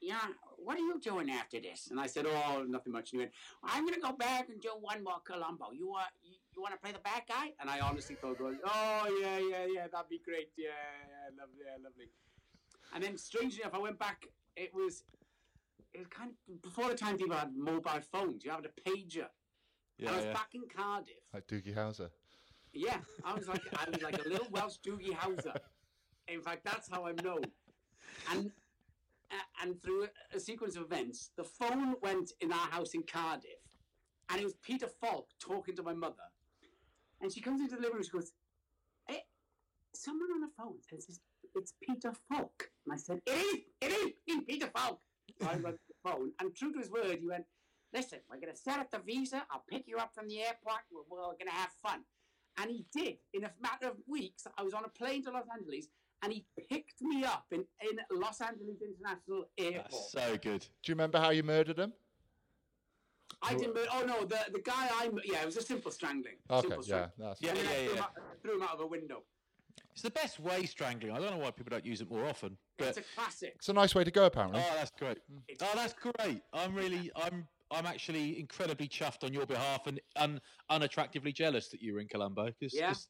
[0.00, 0.18] yeah,
[0.56, 1.88] what are you doing after this?
[1.90, 3.12] And I said, oh, nothing much.
[3.12, 5.72] And he went, I'm going to go back and do one more Columbo.
[5.72, 7.52] You want, you, you want to play the bad guy?
[7.60, 10.50] And I honestly thought, oh yeah, yeah, yeah, that'd be great.
[10.56, 12.08] Yeah, yeah, lovely, yeah, lovely.
[12.94, 14.26] And then, strangely enough, I went back.
[14.56, 15.04] It was,
[15.94, 18.44] it was kind of before the time people had mobile phones.
[18.44, 19.26] You had a pager.
[19.98, 20.32] and I was yeah.
[20.32, 21.14] back in Cardiff.
[21.32, 22.10] Like Doogie Howser.
[22.72, 25.56] Yeah, I was like I was like a little Welsh Doogie Howser.
[26.28, 27.42] In fact, that's how I'm known.
[28.30, 28.50] And
[29.62, 33.50] and through a, sequence of events, the phone went in our house in Cardiff,
[34.28, 36.16] and it was Peter Falk talking to my mother.
[37.20, 38.04] And she comes into the living room.
[38.04, 38.32] She goes,
[39.06, 39.22] "Hey,
[39.92, 41.20] someone on the phone and says it's,
[41.54, 45.00] it's Peter Falk." And I said, "It is, it is, it's Peter Falk."
[45.40, 47.44] So I went to the phone, and true to his word, he went,
[47.92, 49.46] "Listen, we're going to set up the visa.
[49.50, 50.82] I'll pick you up from the airport.
[50.92, 52.00] We're, we're going to have fun."
[52.58, 53.16] And he did.
[53.32, 55.86] In a matter of weeks, I was on a plane to Los Angeles,
[56.22, 59.90] and he picked me up in, in Los Angeles International Airport.
[59.90, 60.60] That's so good.
[60.60, 61.92] Do you remember how you murdered him?
[63.42, 63.76] I didn't.
[63.92, 66.34] Oh no, the the guy I yeah, it was a simple strangling.
[66.50, 67.10] Okay, simple yeah, strangling.
[67.18, 67.94] that's Yeah, And then yeah, threw.
[67.94, 69.22] Him out, threw him out of a window.
[70.00, 71.12] It's the best way strangling.
[71.12, 72.56] I don't know why people don't use it more often.
[72.78, 73.52] But It's a classic.
[73.56, 74.62] It's a nice way to go, apparently.
[74.64, 75.18] Oh, that's great.
[75.60, 76.40] Oh, that's great.
[76.54, 80.40] I'm really, I'm, I'm actually incredibly chuffed on your behalf and un,
[80.70, 82.92] unattractively jealous that you were in Columbo because Yeah.
[82.92, 83.08] it's,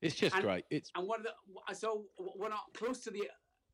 [0.00, 0.64] it's just And- great.
[0.70, 3.28] It's And one of the so when I close to the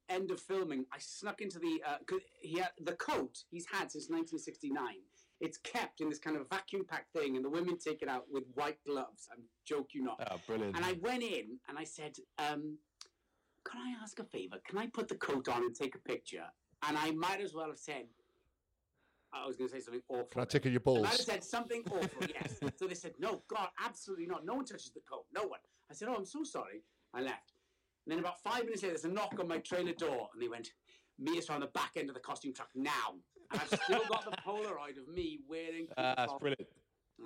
[0.08, 3.92] end of filming, I snuck into the uh 'cause he had the coat he's had
[3.92, 4.96] since 1969.
[5.40, 8.24] It's kept in this kind of vacuum packed thing, and the women take it out
[8.30, 9.28] with white gloves.
[9.30, 10.26] I joke you not.
[10.30, 10.76] oh, brilliant.
[10.76, 12.78] And I went in and I said, um,
[13.64, 14.56] "Can I ask a favor?
[14.66, 16.44] Can I put the coat on and take a picture?"
[16.86, 18.06] And I might as well have said,
[19.32, 21.08] "I was going to say something awful." Can I tickle your I might balls?
[21.08, 22.26] have said something awful.
[22.28, 22.58] Yes.
[22.76, 24.46] so they said, "No, God, absolutely not.
[24.46, 25.26] No one touches the coat.
[25.34, 25.60] No one."
[25.90, 26.82] I said, "Oh, I'm so sorry."
[27.12, 27.52] I left.
[28.06, 30.48] And then about five minutes later, there's a knock on my trailer door, and they
[30.48, 30.70] went,
[31.18, 33.14] me is on the back end of the costume truck now,
[33.52, 35.88] I've still got the Polaroid of me wearing.
[35.96, 36.68] Ah, that's Peter brilliant.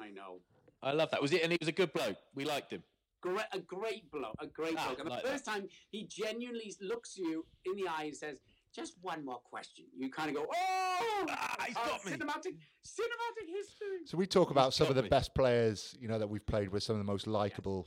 [0.01, 0.41] I know.
[0.83, 1.21] I love that.
[1.21, 1.43] Was it?
[1.43, 2.17] And he was a good bloke.
[2.35, 2.83] We liked him.
[3.23, 4.99] Great, a great bloke, a great Ah, bloke.
[5.01, 8.41] And the like first time he genuinely looks you in the eye and says,
[8.75, 12.57] "Just one more question," you kind of go, "Oh, Ah, he's uh, got me." cinematic,
[12.87, 15.09] cinematic history." So we talk about some of the me.
[15.11, 17.87] best players, you know, that we've played with, some of the most likable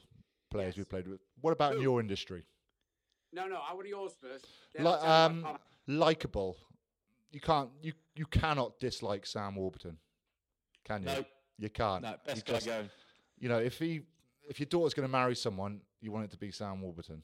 [0.52, 0.78] players Yes.
[0.78, 1.20] we've played with.
[1.42, 2.44] What about in your industry?
[3.32, 4.46] No, no, I want yours first.
[4.76, 5.58] Then Li- I'll tell you um,
[5.88, 6.58] likable.
[7.34, 7.70] You can't.
[7.82, 9.98] You you cannot dislike Sam Warburton,
[10.86, 11.08] can you?
[11.08, 11.26] No.
[11.58, 12.04] you can't.
[12.04, 12.90] No, You best guy just- going.
[13.40, 14.02] You know, if he
[14.48, 17.24] if your daughter's going to marry someone, you want it to be Sam Warburton.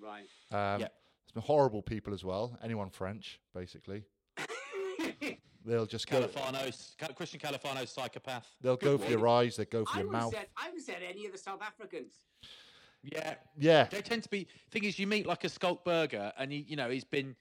[0.00, 0.22] Right.
[0.52, 0.88] Um, Yeah.
[1.26, 2.56] There's been horrible people as well.
[2.62, 4.04] Anyone French, basically.
[5.64, 6.22] They'll just go.
[6.22, 8.46] Califano's, Cal- Christian Califano's psychopath.
[8.62, 9.56] They'll go Good for your eyes.
[9.56, 10.32] They go for I your have mouth.
[10.34, 12.12] said, I would have said any of the South Africans.
[13.02, 13.34] Yeah.
[13.58, 13.84] Yeah.
[13.84, 14.46] They tend to be.
[14.70, 17.36] Thing is, you meet like a Schalk Burger, and you, you know he's been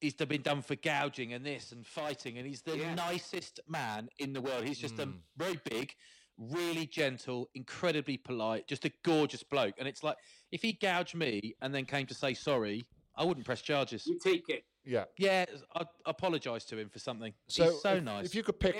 [0.00, 2.94] he's been done for gouging and this and fighting, and he's the Yeah.
[2.94, 4.64] nicest man in the world.
[4.64, 5.00] He's just Hmm.
[5.02, 5.94] um, very big,
[6.36, 9.74] really gentle, incredibly polite, just a gorgeous bloke.
[9.78, 10.16] And it's like
[10.52, 14.06] if he gouged me and then came to say sorry, I wouldn't press charges.
[14.06, 14.64] You take it.
[14.84, 15.06] Yeah.
[15.18, 17.34] Yeah, I apologise to him for something.
[17.48, 18.26] So, he's so if, nice.
[18.26, 18.76] if you could pick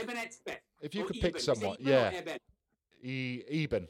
[0.83, 1.37] if you Or could pick Eben.
[1.37, 2.11] Is someone, yeah.
[2.15, 2.39] Eben?
[3.03, 3.89] e, Eben,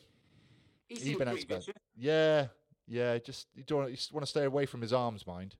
[0.88, 1.72] He Eben pretty.
[1.96, 2.48] Yeah,
[2.86, 3.18] yeah.
[3.18, 5.56] Just you don't you just want to stay away from his arms, mind.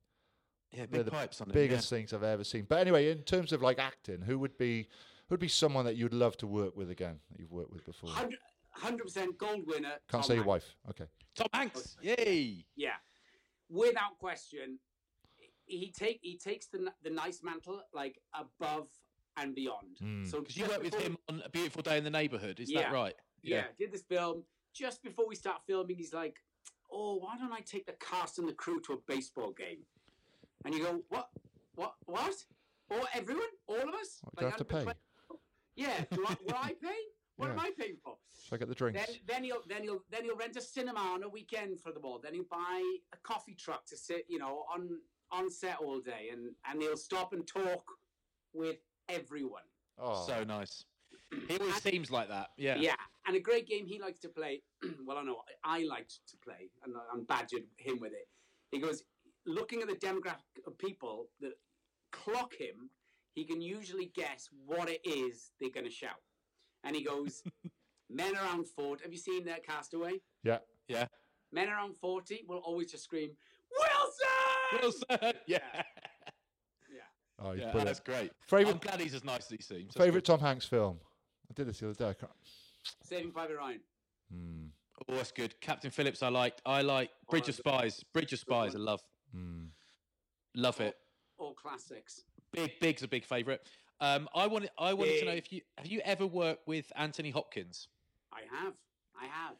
[0.77, 1.55] Yeah, They're big the pipes on him.
[1.55, 2.67] biggest things I've ever seen.
[2.69, 4.89] But anyway, in terms of like acting, who would be
[5.29, 7.85] who would be someone that you'd love to work with again that you've worked with
[7.85, 8.11] before?
[8.11, 9.89] 100 percent gold winner.
[10.11, 10.77] Can't Tom say your wife.
[10.91, 11.07] Okay.
[11.35, 11.97] Tom Hanks.
[12.03, 12.65] Yay.
[12.77, 12.91] Yeah,
[13.71, 14.79] without question,
[15.65, 18.89] he take he takes the the nice mantle like above
[19.37, 19.99] and beyond.
[19.99, 20.25] Hmm.
[20.25, 22.71] So Because you just worked with him on A Beautiful Day in the Neighbourhood, is
[22.71, 22.83] Yeah.
[22.83, 23.15] that right?
[23.43, 23.65] Yeah.
[23.79, 25.97] did this film just before we start filming.
[25.97, 26.39] He's like,
[26.91, 29.85] "Oh, why don't I take the cast and the crew to a baseball game?"
[30.65, 31.29] And you go, "What?
[31.75, 31.95] What?
[32.07, 32.35] What?
[32.91, 33.49] Or everyone?
[33.67, 34.21] All of us?
[34.25, 34.85] Well, you don't have to pay.
[34.85, 34.97] the-
[35.77, 36.05] Yeah.
[36.13, 36.97] Do I, will I pay?
[37.37, 38.17] What am I paying for?
[38.33, 39.05] So I get the drinks.
[39.05, 42.01] Then, then he'll then he'll then he'll rent a cinema on a weekend for the
[42.01, 42.19] ball.
[42.23, 42.83] Then he'll buy
[43.13, 45.01] a coffee truck to sit, you know, on
[45.31, 47.85] on set all day, and and he'll stop and talk
[48.55, 48.77] with
[49.09, 49.65] everyone.
[49.99, 50.85] oh, So nice.
[51.49, 52.51] He always seems like that.
[52.57, 52.77] Yeah.
[52.77, 52.95] Yeah,
[53.27, 54.63] and a great game he likes to play.
[55.05, 58.29] well, I know I liked to play, and I'm badgered him with it.
[58.71, 59.03] He goes
[59.47, 61.53] looking at the demographic of people that
[62.13, 62.91] clock him.
[63.35, 66.23] He can usually guess what it is they're going to shout,
[66.85, 67.43] and he goes,
[68.11, 69.03] "Men around forty.
[69.05, 70.21] Have you seen that Castaway?
[70.43, 70.59] yeah.
[70.89, 71.07] Yeah.
[71.53, 73.31] Men around forty will always just scream,
[73.71, 74.81] Wilson!
[74.83, 75.33] Wilson.
[75.47, 75.59] Yeah.
[76.91, 77.01] Yeah.
[77.39, 77.85] Oh, he's Yeah, brilliant.
[77.87, 78.33] that's great.
[78.49, 79.95] Favourite- I'm glad he's as nice as he seems.
[79.95, 80.33] That's Favorite good.
[80.33, 80.99] Tom Hanks film?
[81.51, 82.09] I did this the other day.
[82.11, 82.33] I can't-
[83.03, 83.81] Saving Private Ryan.
[84.33, 84.67] Hmm.
[85.09, 85.61] Oh, that's good.
[85.61, 86.63] Captain Phillips, I liked.
[86.65, 88.03] I like oh, Bridge of Spies.
[88.15, 89.03] Bridge of Spies, I love.
[90.57, 90.97] Love it.
[91.39, 92.25] All classics.
[92.53, 93.61] Big, Big's a big favourite.
[94.01, 97.31] Um, I wanted, I wanted to know if you have you ever worked with Anthony
[97.31, 97.89] Hopkins,
[98.33, 98.75] I have.
[99.19, 99.57] I have.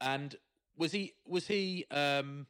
[0.00, 0.34] and
[0.76, 1.84] was he was he?
[1.90, 2.46] Um,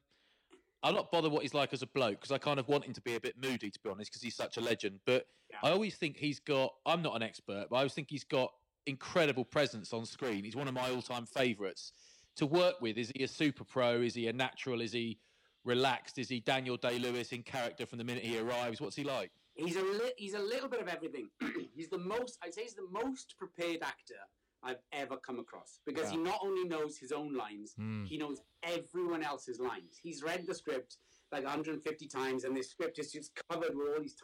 [0.82, 2.92] I'm not bothered what he's like as a bloke because I kind of want him
[2.92, 5.00] to be a bit moody, to be honest, because he's such a legend.
[5.04, 5.58] But Yeah.
[5.62, 6.72] I always think he's got.
[6.86, 8.52] I'm not an expert, but I always think he's got
[8.86, 10.44] incredible presence on screen.
[10.44, 11.92] He's one of my all-time favourites
[12.36, 12.96] to work with.
[12.98, 14.00] Is he a super pro?
[14.00, 14.80] Is he a natural?
[14.80, 15.18] Is he
[15.66, 16.18] relaxed?
[16.18, 18.80] Is he Daniel Day Lewis in character from the minute he arrives?
[18.80, 19.30] What's he like?
[19.54, 21.28] He's a li- he's a little bit of everything.
[21.74, 24.14] he's the most I'd say he's the most prepared actor
[24.62, 27.74] I've ever come across because he not only knows his own lines,
[28.06, 29.98] he knows everyone else's lines.
[30.02, 30.96] He's read the script
[31.32, 34.16] like 150 times, and this script is just covered with all these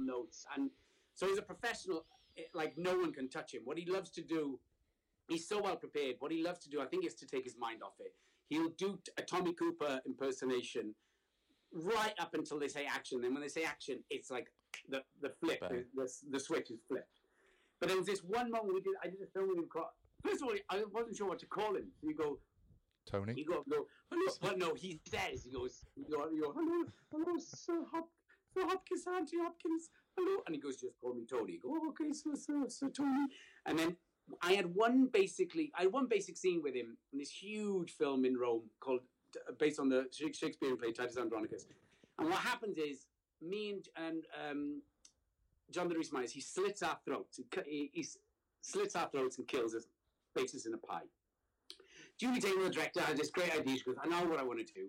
[0.00, 0.46] notes.
[0.56, 0.70] And
[1.14, 2.04] so he's a professional.
[2.38, 3.62] eh, Like no one can touch him.
[3.64, 4.58] What he loves to do,
[5.28, 6.16] he's so well prepared.
[6.20, 8.14] What he loves to do, I think, is to take his mind off it.
[8.48, 10.94] He'll do a Tommy Cooper impersonation
[11.72, 13.20] right up until they say action.
[13.20, 14.48] Then when they say action, it's like
[14.88, 17.20] the the flip, the, the, the switch is flipped.
[17.80, 18.94] But there was this one moment we did.
[19.04, 19.68] I did a film with him.
[19.72, 19.86] Called,
[20.24, 21.88] first of all, I wasn't sure what to call him.
[22.00, 22.38] So you go,
[23.10, 23.34] Tony.
[23.36, 23.86] you go, go.
[24.10, 24.32] Hello.
[24.42, 28.08] Well, no, he says he goes, you go, you go hello, hello, Sir, Hop,
[28.54, 31.52] Sir Hopkins, Auntie Hopkins, hello, and he goes, just call me Tony.
[31.52, 33.26] You go, oh, okay, Sir, Sir, Sir Tony,
[33.66, 33.96] and then.
[34.42, 38.24] I had one basically, I had one basic scene with him in this huge film
[38.24, 39.00] in Rome called,
[39.58, 41.66] based on the Shak- Shakespearean play Titus Andronicus.
[42.18, 43.06] And what happens is,
[43.40, 44.82] me and, and um,
[45.70, 47.36] Jonathan Rhys Meyers, he slits our throats.
[47.36, 48.06] He, he, he
[48.60, 49.84] slits our throats and kills us,
[50.34, 51.02] bakes us in a pie.
[52.18, 53.76] Julie Taymor, the director, had this great idea.
[53.76, 54.88] She goes, I know what I want to do.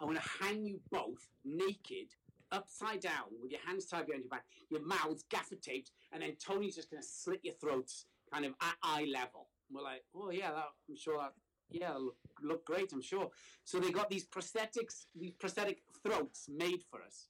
[0.00, 2.08] I want to hang you both naked,
[2.50, 6.34] upside down, with your hands tied behind your back, your mouths gaffer taped, and then
[6.44, 9.48] Tony's just going to slit your throats kind of at eye level.
[9.72, 11.32] We're like, oh, yeah, that, I'm sure that,
[11.70, 13.30] yeah, look, look great, I'm sure.
[13.64, 17.28] So they got these prosthetics, these prosthetic throats made for us.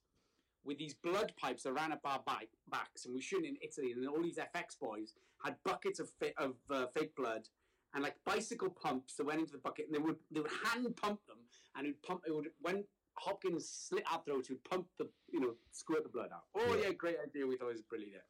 [0.65, 3.91] with these blood pipes that ran up our back, backs, and we shouldn't in Italy,
[3.93, 7.47] and all these FX boys had buckets of fa- of uh, fake blood
[7.93, 10.95] and like bicycle pumps that went into the bucket, and they would they would hand
[10.97, 11.37] pump them,
[11.75, 12.21] and it would pump.
[12.27, 12.83] It would when
[13.25, 16.45] Hopkins slit our throats, he would pump the you know squirt the blood out.
[16.57, 17.45] Oh yeah, great idea.
[17.45, 18.23] We thought it was brilliant.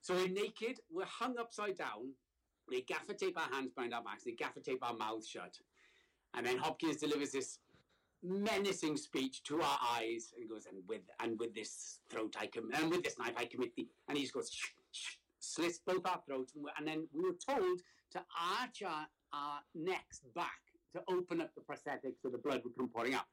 [0.00, 2.12] So we're naked, we're hung upside down.
[2.70, 4.24] They gaffer tape our hands behind our backs.
[4.24, 5.58] They gaffer tape our mouths shut,
[6.34, 7.58] and then Hopkins delivers this
[8.22, 12.70] menacing speech to our eyes and goes and with and with this throat I com-
[12.74, 16.04] and with this knife I commit the and he just goes shh, shh, slits both
[16.04, 17.80] our throats and, and then we were told
[18.10, 18.18] to
[18.60, 20.58] arch our, our necks back
[20.94, 23.26] to open up the prosthetic so the blood would come pouring out.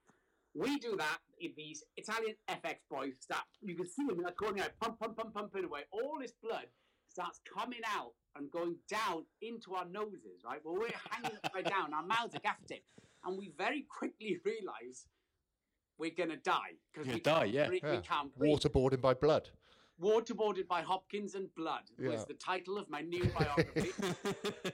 [0.56, 1.18] We do that.
[1.38, 3.43] if These Italian FX boys start.
[3.62, 5.82] You can see them in the corner, like, pump, pump, pump, pumping away.
[5.91, 6.66] All this blood
[7.10, 10.43] starts coming out and going down into our noses.
[10.45, 10.60] Right.
[10.64, 11.93] Well, we're hanging upside down.
[11.93, 12.86] Our mouths are gaffer tape,
[13.26, 15.08] and we very quickly realise
[15.97, 17.68] we're gonna die because You're we die, yeah.
[17.68, 17.91] breathe- Yeah.
[17.97, 18.51] We can't breathe.
[18.60, 19.49] Waterboarding by blood.
[20.01, 22.10] Waterboarded by Hopkins and Blood Yeah.
[22.10, 23.91] was the title of my new biography.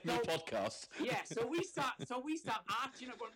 [0.04, 0.88] New podcast.
[1.00, 3.30] yeah, so we start, so we start arching up, going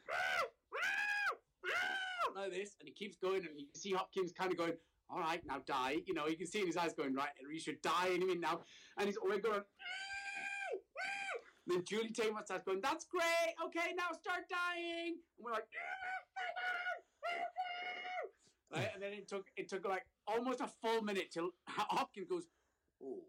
[2.37, 4.75] like this, and he keeps going, and you see Hopkins kind of going,
[5.11, 7.61] "All right, now die." You know, you can see in his eyes going, "Right, you
[7.61, 8.61] should die any minute now,"
[8.99, 9.63] and he's always going.
[11.67, 13.55] Then Julie Taymor starts going, "That's great.
[13.65, 15.67] Okay, now start dying." And we're like,
[18.73, 18.91] right?
[18.95, 22.47] And then it took it took like almost a full minute till Hopkins goes,
[23.03, 23.25] "Oh,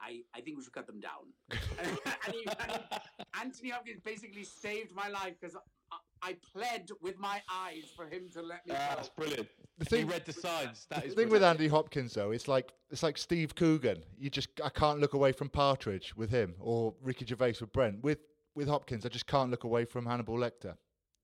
[0.00, 1.32] I I think we should cut them down."
[1.78, 2.82] and, he, and
[3.38, 5.56] Anthony Hopkins basically saved my life because
[6.22, 8.96] I, I pled with my eyes for him to let me Ah, go.
[8.96, 9.48] that's brilliant.
[9.78, 10.86] The he thing- read the signs.
[10.90, 11.42] That The is thing with.
[11.42, 14.02] Andy Hopkins though, it's like it's like Steve Coogan.
[14.18, 18.02] You just I can't look away from Partridge with him, or Ricky Gervais with Brent.
[18.02, 18.18] With
[18.54, 20.76] with Hopkins, I just can't look away from Hannibal Lecter.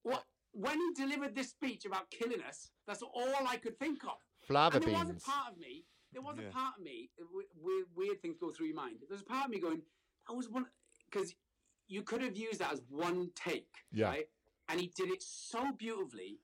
[0.02, 4.18] What when he delivered this speech about killing us, that's all I could think of.
[4.46, 5.84] Flava and there was a part of me.
[6.12, 6.48] There was Yeah.
[6.48, 7.08] a part of me.
[7.62, 8.96] Weird, weird things go through your mind.
[9.08, 9.80] There's a part of me going,
[10.28, 10.66] "I was one,"
[11.10, 11.34] because
[11.88, 14.08] you could have used that as one take, Yeah.
[14.08, 14.28] right?
[14.68, 16.38] And he did it so beautifully.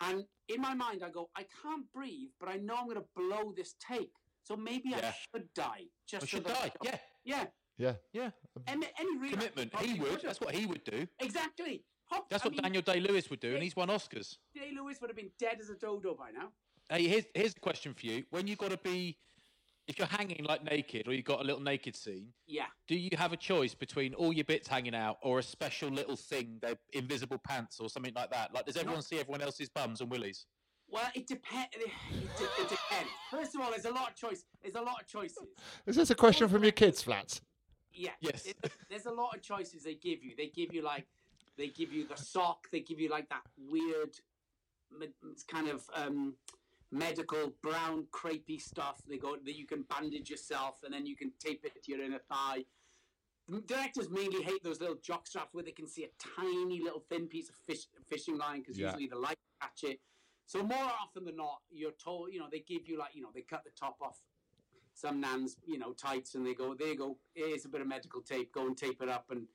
[0.00, 3.04] And in my mind, I go, "I can't breathe, but I know I'm going to
[3.16, 4.12] blow this take,
[4.44, 6.72] so maybe I should die." Just I for should the- die.
[6.82, 7.46] Yeah, yeah.
[7.76, 8.30] Yeah, yeah.
[8.66, 9.72] Any, any real Commitment.
[9.76, 10.10] He would.
[10.10, 10.22] have.
[10.22, 11.06] That's what he would do.
[11.20, 11.84] Exactly.
[12.06, 14.36] Hop, That's I what mean, Daniel Day Lewis would do, and he's won Oscars.
[14.54, 16.48] Day Lewis would have been dead as a dodo by now.
[16.90, 19.16] Hey, here's here's the question for you: When you've got to be,
[19.88, 22.66] if you're hanging like naked, or you've got a little naked scene, Yeah.
[22.86, 26.14] do you have a choice between all your bits hanging out or a special little
[26.16, 28.52] thing, they're invisible pants or something like that?
[28.54, 30.44] Like, does everyone see everyone else's bums and willies?
[30.90, 31.68] Well, it depends.
[31.74, 31.80] It,
[32.38, 33.10] de- it depends.
[33.30, 34.44] First of all, there's a lot of choice.
[34.62, 35.48] There's a lot of choices.
[35.86, 37.40] is this a question from your kids' flats?
[37.92, 38.12] Yeah.
[38.20, 38.46] Yes.
[38.46, 38.56] it-
[38.90, 40.34] there's a lot of choices they give you.
[40.36, 41.06] They give you like,
[41.56, 42.68] they give you the sock.
[42.70, 44.14] They give you like that weird,
[45.32, 46.34] it's kind of um,
[46.90, 49.00] medical brown crepey stuff.
[49.08, 52.02] They go that you can bandage yourself and then you can tape it to your
[52.02, 52.64] inner thigh.
[53.66, 57.26] Directors mainly hate those little jock straps where they can see a tiny little thin
[57.28, 58.86] piece of fish, fishing line because Yeah.
[58.86, 60.00] usually the light catch it.
[60.46, 63.30] So more often than not, you're told, you know, they give you like, you know,
[63.34, 64.18] they cut the top off
[64.94, 67.86] some nans, you know, tights, and they go, there you go, here's a bit of
[67.86, 69.46] medical tape, go and tape it up and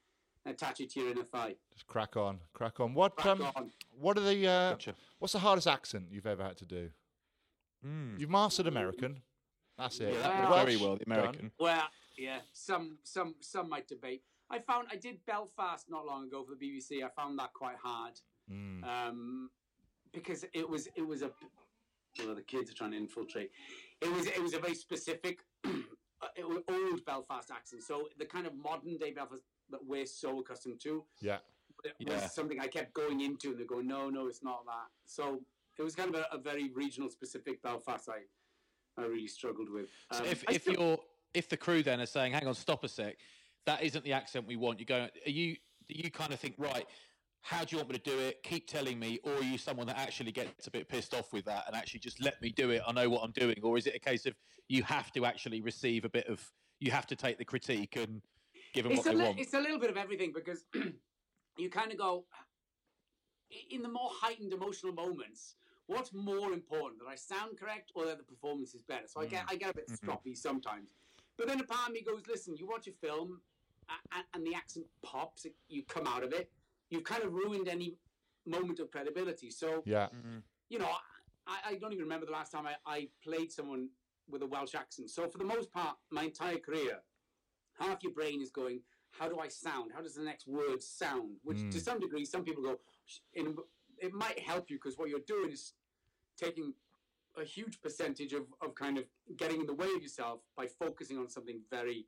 [0.46, 1.56] attach it to your inner thigh.
[1.74, 2.94] Just crack on, crack on.
[2.94, 3.72] What Crack um, on.
[3.92, 4.96] what are the uh, Gotcha.
[5.20, 6.92] what's the hardest accent you've ever had to do?
[8.18, 9.22] You've mastered American.
[9.78, 10.14] That's it.
[10.14, 10.96] Yeah, that went very well.
[10.98, 11.18] The done.
[11.20, 11.52] American.
[11.60, 11.84] Well,
[12.18, 14.22] yeah, some some some might debate.
[14.50, 17.04] I found I did Belfast not long ago for the BBC.
[17.04, 18.14] I found that quite hard
[18.52, 18.84] Mm.
[18.84, 19.50] um,
[20.14, 21.32] because it was it was a
[22.20, 23.52] well, the kids are trying to infiltrate.
[24.02, 25.70] It was it was a very specific uh,
[26.36, 27.84] it was old Belfast accent.
[27.84, 31.04] So the kind of modern day Belfast that we're so accustomed to.
[31.22, 31.38] Yeah.
[31.86, 32.14] it Yeah.
[32.22, 34.88] was something I kept going into, and they're going, no, no, it's not that.
[35.06, 35.42] So
[35.78, 38.10] it was kind of a, a very regional specific Belfast.
[38.10, 38.22] I
[39.02, 39.90] I really struggled with.
[40.12, 41.00] So Um, if if still- you're
[41.34, 43.18] if the crew then are saying, "Hang on, stop a sec,"
[43.66, 44.80] that isn't the accent we want.
[44.80, 45.58] You go, are you
[45.88, 46.88] do you kind of think right?
[47.42, 48.42] How do you want me to do it?
[48.44, 51.44] Keep telling me, or are you someone that actually gets a bit pissed off with
[51.46, 52.82] that and actually just let me do it?
[52.88, 54.34] I know what I'm doing, or is it a case of
[54.70, 56.40] you have to actually receive a bit of,
[56.80, 58.22] you have to take the critique and
[58.74, 59.40] give them it's what they li- want?
[59.40, 60.66] it's a little bit of everything because
[61.58, 62.26] you kind of go
[63.70, 65.56] in the more heightened emotional moments.
[65.88, 69.08] What's more important, that I sound correct or that the performance is better?
[69.08, 69.32] So I Mm.
[69.32, 70.10] get I get a bit Mm-hmm.
[70.10, 70.90] stroppy sometimes,
[71.38, 73.42] but then a part of me goes, "Listen, you watch a film,
[74.12, 76.52] and, and the accent pops, you come out of it,
[76.90, 77.98] you've kind of ruined any
[78.46, 80.10] moment of credibility." So Yeah.
[80.70, 80.90] you know,
[81.46, 83.90] I, I don't even remember the last time I, I played someone
[84.30, 85.10] with a Welsh accent.
[85.12, 87.04] So for the most part, my entire career,
[87.78, 88.82] half your brain is going,
[89.12, 89.92] how do I sound?
[89.94, 91.38] How does the next word sound?
[91.44, 92.80] Which to some degree, some people go,
[93.34, 93.56] in,
[94.04, 95.74] it might help you because what you're doing is
[96.38, 96.74] taking
[97.42, 99.06] a huge percentage of, of kind of
[99.38, 102.06] getting in the way of yourself by focusing on something very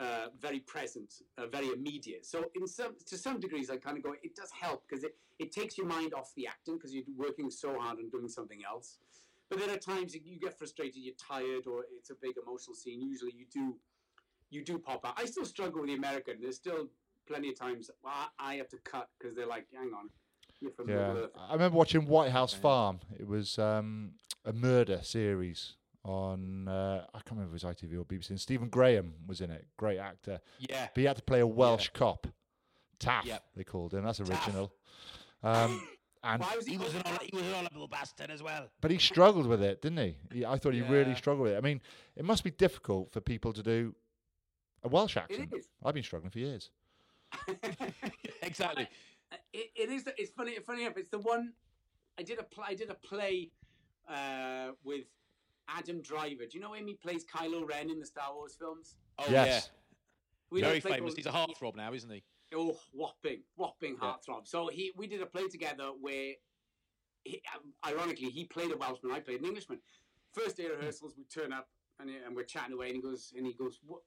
[0.00, 2.24] uh, very present, uh, very immediate.
[2.24, 5.14] So in some to some degrees, I kind of go, it does help because it,
[5.38, 8.60] it takes your mind off the acting because you're working so hard on doing something
[8.66, 8.98] else.
[9.50, 13.02] But then at times you get frustrated, you're tired, or it's a big emotional scene.
[13.02, 13.76] Usually, you do
[14.48, 15.14] you do pop out.
[15.18, 16.36] I still struggle with the American.
[16.40, 16.88] There's still
[17.26, 20.08] plenty of times well, I have to cut because they're like, hang on,
[20.86, 21.26] Yeah.
[21.48, 23.00] I remember watching White House Farm.
[23.18, 24.12] It was um,
[24.44, 28.30] a murder series on uh, I can't remember if it was ITV or BBC.
[28.30, 30.40] And Stephen Graham was in it, great actor.
[30.58, 30.88] Yeah.
[30.94, 32.26] But he had to play a Welsh cop,
[32.98, 33.24] Taff.
[33.26, 33.44] Yep.
[33.56, 34.04] They called him.
[34.04, 34.72] That's original.
[35.42, 35.86] Um,
[36.24, 38.68] and Why was he, He was an he was an honourable bastard as well.
[38.80, 40.16] but he struggled with it, didn't he?
[40.32, 41.58] he I thought he really struggled with it.
[41.58, 41.80] I mean,
[42.16, 43.94] it must be difficult for people to do
[44.84, 45.52] a Welsh accent.
[45.56, 45.68] is.
[45.84, 46.70] I've been struggling for years.
[48.42, 48.88] exactly.
[49.52, 50.04] It, it is.
[50.18, 50.56] It's funny.
[50.66, 51.52] Funny enough, it's the one
[52.18, 52.64] I did a play.
[52.68, 53.50] I did a play
[54.08, 55.04] uh, with
[55.68, 56.44] Adam Driver.
[56.50, 56.86] Do you know him?
[56.86, 58.96] He plays Kylo Ren in the Star Wars films.
[59.18, 59.70] Oh Yes.
[60.52, 60.58] Yeah.
[60.58, 61.00] did a Very famous.
[61.00, 62.22] called- He's a heartthrob now, isn't he?
[62.54, 64.12] Oh, whopping, whopping Yeah.
[64.14, 64.46] heartthrob.
[64.46, 66.34] So he, we did a play together where,
[67.24, 69.78] he, um, ironically, he played a Welshman, I played an Englishman.
[70.34, 71.68] First day of rehearsals, we turn up
[71.98, 74.04] and, and we're chatting away, and he goes, and he goes, "Wh-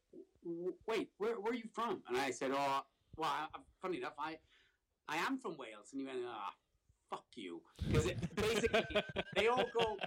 [0.47, 2.03] wh- wait, where, where are you from?
[2.07, 2.81] And I said, oh,
[3.17, 4.37] well, I, I- funny enough, I,
[5.07, 5.89] I am from Wales.
[5.91, 6.53] And he went, ah,
[7.09, 8.83] fuck you, because basically
[9.35, 9.97] they all go.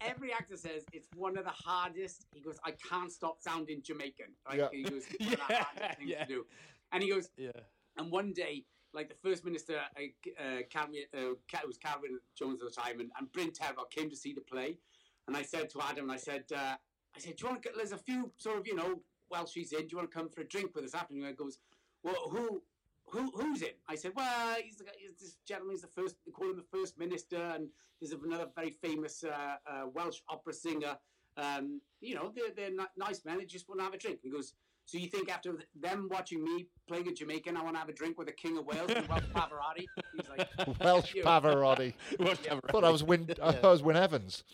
[0.00, 2.26] Every actor says it's one of the hardest.
[2.32, 4.26] He goes, I can't stop sounding Jamaican.
[4.48, 4.68] Like, Yeah.
[4.72, 6.24] He goes, it's one of the Yeah, hardest things yeah.
[6.24, 6.46] to do.
[6.92, 7.50] And he goes, Yeah.
[7.96, 12.60] and one day, like the first minister, uh, uh, Carwyn, uh, it was Carwyn Jones
[12.62, 14.78] at the time, and, and Bryn Terfel came to see the play.
[15.26, 16.76] And I said to Adam, I said, uh,
[17.16, 17.68] I said, do you want to?
[17.68, 19.00] Get, there's a few sort of, you know,
[19.32, 19.80] Welshies in.
[19.80, 21.26] Do you want to come for a drink with us afternoon?
[21.26, 21.58] He goes,
[22.02, 22.62] well, who?
[23.06, 23.68] Who, who's in?
[23.88, 25.74] I said, well, he's, the, he's this gentleman.
[25.74, 26.16] He's the first.
[26.24, 27.68] They call him the first minister, and
[28.00, 30.96] there's another very famous uh, uh, Welsh opera singer.
[31.36, 33.38] Um, you know, they're, they're nice men.
[33.38, 34.20] They just want to have a drink.
[34.22, 34.54] He goes,
[34.86, 37.92] so you think after them watching me playing a Jamaican, I want to have a
[37.92, 39.86] drink with the King of Wales, and Welsh Pavarotti?
[40.14, 41.22] He's like, Welsh you.
[41.22, 41.94] Pavarotti.
[42.20, 43.28] I thought I was Wynne.
[43.42, 44.44] I thought I was Wynne Evans.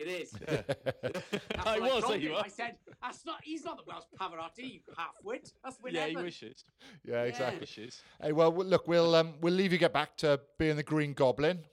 [0.00, 0.30] It is.
[0.46, 2.42] That's I what was, told you him.
[2.42, 3.36] I said, "That's not.
[3.42, 4.74] He's not the Welsh Pavarotti.
[4.74, 5.52] You half-wit.
[5.62, 6.64] That's Wynne Yeah, he Evans." wishes.
[7.04, 7.60] Yeah, exactly.
[7.60, 8.02] Wishes.
[8.22, 11.58] Hey, well, look, we'll um, we'll leave you get back to being the Green Goblin.
[11.58, 11.64] Is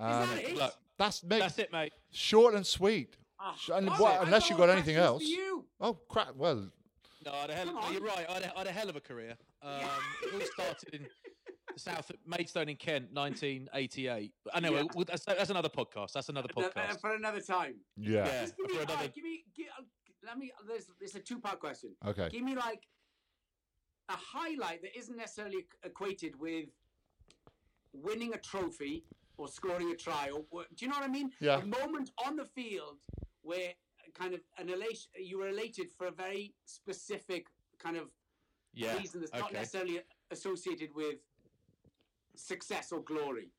[0.00, 0.56] Um, that it?
[0.56, 1.92] Look, that's mate, that's it, mate.
[2.10, 3.16] short and sweet.
[3.38, 5.22] Ah, and what- unless you got got anything else.
[5.22, 5.64] for you.
[5.80, 6.34] Oh crap!
[6.36, 6.70] Well,
[7.26, 8.26] No, I had a hell, Come you're right.
[8.28, 9.36] I had, a, I had a hell of a career.
[9.62, 9.80] Um,
[10.22, 11.08] it all started in the
[11.78, 14.32] south of Maidstone in Kent, 1988.
[14.44, 14.84] But anyway, Yeah.
[14.94, 16.12] well, that's, that's another podcast.
[16.12, 17.00] That's another No, uh, podcast.
[17.00, 17.76] for another time.
[17.96, 18.26] yeah.
[18.26, 18.40] Yeah.
[18.42, 19.82] Just give me, for another- right, give me, give, uh,
[20.26, 20.52] let me.
[20.66, 21.94] There's, there's a two-part question.
[22.06, 22.28] Okay.
[22.30, 22.82] Give me like
[24.08, 26.66] a highlight that isn't necessarily equated with
[27.92, 29.04] winning a trophy
[29.36, 30.30] or scoring a try.
[30.50, 31.30] Or do you know what I mean?
[31.40, 31.60] Yeah.
[31.60, 32.96] A moment on the field
[33.42, 33.70] where
[34.14, 37.46] kind of an elation, you were elated for a very specific
[37.78, 38.08] kind of
[38.74, 38.96] yeah.
[38.96, 40.00] reason that's not necessarily
[40.30, 41.16] associated with
[42.38, 43.50] success or glory.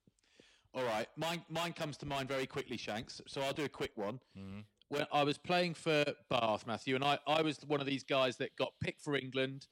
[0.73, 3.21] All right, mine mine comes to mind very quickly, Shanks.
[3.27, 4.19] So I'll do a quick one.
[4.37, 4.59] Mm-hmm.
[4.89, 8.37] When I was playing for Bath, Matthew, and I, I was one of these guys
[8.37, 9.67] that got picked for England,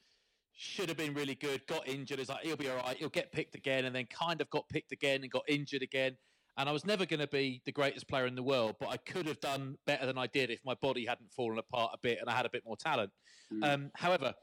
[0.53, 2.20] should have been really good, got injured.
[2.20, 4.68] It's like he'll be all right, he'll get picked again, and then kind of got
[4.70, 6.18] picked again and got injured again.
[6.58, 8.97] And I was never going to be the greatest player in the world, but I
[8.97, 12.18] could have done better than I did if my body hadn't fallen apart a bit
[12.20, 13.12] and I had a bit more talent.
[13.62, 14.34] Um, however,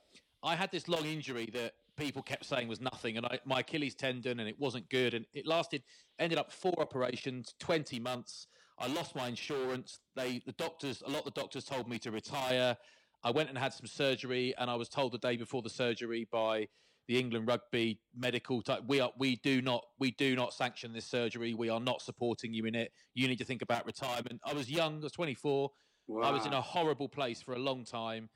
[0.45, 3.95] I had this long injury that people kept saying was nothing, and I, my Achilles
[3.95, 5.83] tendon, and it wasn't good, and it lasted,
[6.19, 8.47] ended up four operations, twenty months.
[8.79, 10.01] I lost my insurance.
[10.17, 12.77] They, the doctors, a lot of the doctors told me to retire.
[13.23, 16.29] I went and had some surgery, and I was told the day before the surgery
[16.31, 16.69] by
[17.07, 21.07] the England Rugby medical type, we are, we do not, we do not sanction this
[21.07, 21.55] surgery.
[21.55, 22.93] We are not supporting you in it.
[23.15, 24.41] You need to think about retirement.
[24.45, 25.01] I was young.
[25.01, 25.71] I was 24.
[26.07, 26.23] Wow.
[26.23, 28.29] I was in a horrible place for a long time,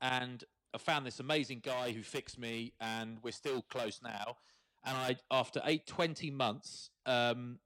[0.00, 0.44] and
[0.74, 4.36] I found this amazing guy who fixed me, and we're still close now.
[4.84, 7.60] And I, after eight, 20 months, um,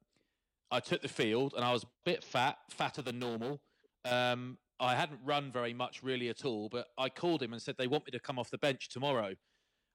[0.70, 3.62] I took the field, and I was a bit fat, fatter than normal.
[4.04, 7.76] Um, I hadn't run very much really at all, but I called him and said
[7.78, 9.34] they want me to come off the bench tomorrow.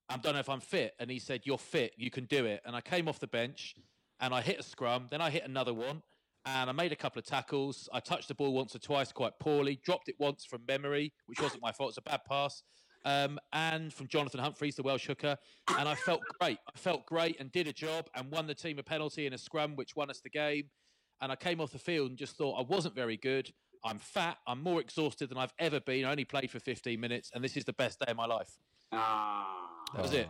[0.09, 2.61] I don't know if I'm fit, and he said you're fit, you can do it.
[2.65, 3.75] And I came off the bench,
[4.19, 6.01] and I hit a scrum, then I hit another one,
[6.45, 7.87] and I made a couple of tackles.
[7.93, 11.39] I touched the ball once or twice quite poorly, dropped it once from memory, which
[11.39, 11.89] wasn't my fault.
[11.89, 12.63] It's a bad pass.
[13.05, 15.37] Um, and from Jonathan Humphreys, the Welsh hooker.
[15.77, 16.57] And I felt great.
[16.73, 19.37] I felt great and did a job and won the team a penalty in a
[19.37, 20.69] scrum, which won us the game.
[21.21, 23.51] And I came off the field and just thought I wasn't very good.
[23.85, 24.37] I'm fat.
[24.47, 26.05] I'm more exhausted than I've ever been.
[26.05, 28.57] I only played for 15 minutes, and this is the best day of my life.
[28.93, 30.27] Ah, That was it.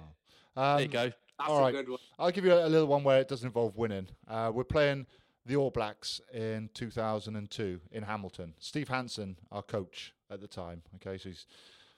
[0.56, 1.04] Um, There you go.
[1.38, 2.00] that's all a good one.
[2.18, 4.08] I'll give you a, a little one where it doesn't involve winning.
[4.28, 5.06] Uh, we're playing
[5.46, 8.54] the All Blacks in 2002 in Hamilton.
[8.60, 10.82] Steve Hansen, our coach at the time.
[10.96, 11.46] Okay, so he's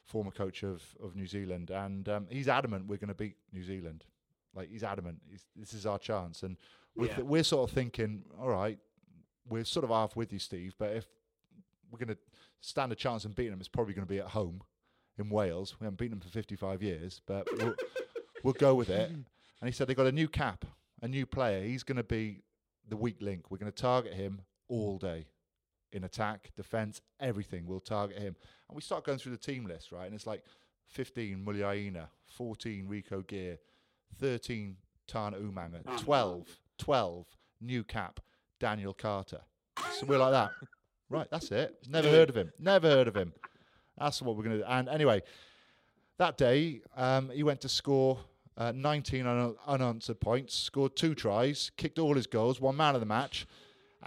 [0.05, 3.63] former coach of, of New Zealand, and um, he's adamant we're going to beat New
[3.63, 4.03] Zealand.
[4.55, 6.57] Like he's adamant, he's, this is our chance, and
[6.95, 7.21] we're, Yeah.
[7.21, 8.77] we're sort of thinking, all right,
[9.49, 11.05] we're sort of half with you, Steve, but if
[11.91, 12.17] we're going to
[12.61, 14.61] stand a chance in beating them, it's probably going to be at home
[15.17, 15.75] in Wales.
[15.79, 17.75] We haven't beaten them for 55 years, but we'll,
[18.43, 19.09] we'll go with it.
[19.11, 19.25] And
[19.67, 20.65] he said they got a new cap,
[21.01, 21.63] a new player.
[21.63, 22.41] He's going to be
[22.87, 23.49] the weak link.
[23.51, 25.25] We're going to target him all day
[25.91, 27.65] in attack, defense, everything.
[27.65, 28.35] We'll target him.
[28.69, 30.05] And we start going through the team list, right?
[30.05, 30.43] And it's like
[30.87, 33.57] 15 Muliaina, 14 Rico Gear,
[34.19, 34.75] 13
[35.07, 37.25] Tana Umanga, 12, 12
[37.61, 38.19] new cap
[38.59, 39.41] Daniel Carter.
[39.99, 40.51] So we're like that.
[41.09, 41.77] Right, that's it.
[41.87, 42.51] Never heard of him.
[42.59, 43.33] Never heard of him.
[43.97, 44.69] That's what we're going to do.
[44.69, 45.21] And anyway,
[46.17, 48.19] that day, um, he went to score
[48.57, 53.01] uh, 19 un- unanswered points, scored two tries, kicked all his goals, won man of
[53.01, 53.45] the match.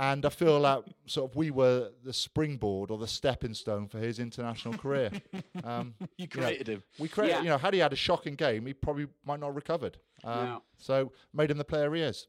[0.00, 3.98] And I feel like sort of we were the springboard or the stepping stone for
[3.98, 5.10] his international career.
[5.64, 6.82] Um, You know, created him.
[7.00, 7.42] we created, Yeah.
[7.42, 9.98] you know, had he had a shocking game, he probably might not have recovered.
[10.22, 10.62] Um, No.
[10.78, 12.28] So made him the player he is.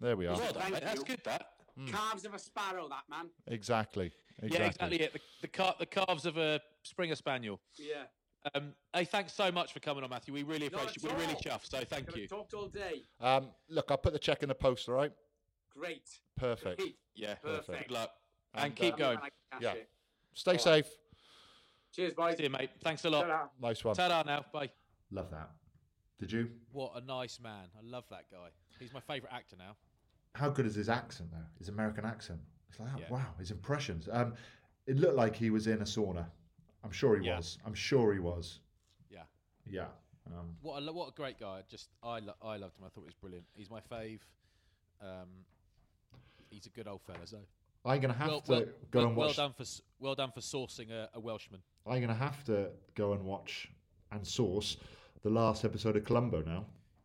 [0.00, 0.36] There we are.
[0.36, 1.04] Well done, That's you.
[1.04, 1.20] good.
[1.24, 1.46] That.
[1.86, 3.30] Calves of a sparrow, that man.
[3.46, 4.12] Exactly.
[4.42, 4.58] Exactly.
[4.58, 5.00] Yeah, exactly.
[5.00, 5.12] It.
[5.12, 7.60] The the, car, the calves of a Springer Spaniel.
[7.78, 8.04] Yeah.
[8.54, 10.34] Um, hey, thanks so much for coming on, Matthew.
[10.34, 11.04] We really appreciate.
[11.04, 11.70] at We're really chuffed.
[11.70, 12.28] So thank Could you.
[12.28, 13.02] talked all day.
[13.20, 15.12] Um, look, I'll put the check in the post, all right?
[15.76, 16.08] Great.
[16.36, 16.78] Perfect.
[16.80, 16.96] Great.
[17.14, 17.34] Yeah.
[17.36, 17.88] Perfect.
[17.88, 18.10] Good luck.
[18.54, 19.18] And, And, keep uh, going.
[19.18, 19.72] I can cash Yeah.
[19.72, 19.88] it.
[20.34, 20.86] Stay safe.
[21.92, 22.36] Cheers, boys.
[22.36, 22.70] See you, mate.
[22.82, 23.22] Thanks a lot.
[23.22, 23.48] Ta-ra.
[23.60, 23.94] Nice one.
[23.94, 24.44] Ta-da now.
[24.52, 24.70] Bye.
[25.10, 25.50] Love that.
[26.18, 26.50] Did you?
[26.72, 27.68] What a nice man.
[27.76, 28.48] I love that guy.
[28.78, 29.76] He's my favourite actor now.
[30.34, 31.38] How good is his accent, though?
[31.58, 32.40] His American accent.
[32.68, 33.10] It's like, oh, Yeah.
[33.10, 34.08] wow, his impressions.
[34.10, 34.34] Um,
[34.86, 36.26] it looked like he was in a sauna.
[36.82, 37.36] I'm sure he Yeah.
[37.36, 37.58] was.
[37.64, 38.60] I'm sure he was.
[39.10, 39.22] Yeah.
[39.66, 39.86] Yeah.
[40.26, 41.62] Um, What a what a great guy.
[41.68, 42.84] Just I lo- I loved him.
[42.84, 43.46] I thought he was brilliant.
[43.54, 44.20] He's my fave.
[45.00, 45.28] Um,
[46.54, 47.26] he's a good old fella.
[47.26, 47.38] So
[47.84, 49.36] I'm gonna have well, to well, go well, and well watch.
[49.36, 49.64] done for
[49.98, 51.60] well done for sourcing a, a Welshman.
[51.86, 53.68] I'm gonna have to go and watch
[54.12, 54.76] and source
[55.22, 56.64] the last episode of Columbo now.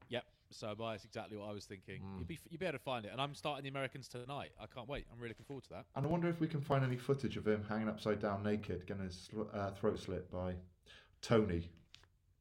[0.09, 0.23] Yep.
[0.51, 0.93] So am I.
[0.93, 2.01] That's exactly what I was thinking.
[2.01, 2.19] Mm.
[2.19, 3.11] You'd be you'd be able to find it.
[3.11, 4.51] And I'm starting the Americans tonight.
[4.59, 5.05] I can't wait.
[5.11, 5.85] I'm really looking forward to that.
[5.95, 8.85] And I wonder if we can find any footage of him hanging upside down naked,
[8.85, 10.55] getting his uh, throat slit by
[11.21, 11.69] Tony.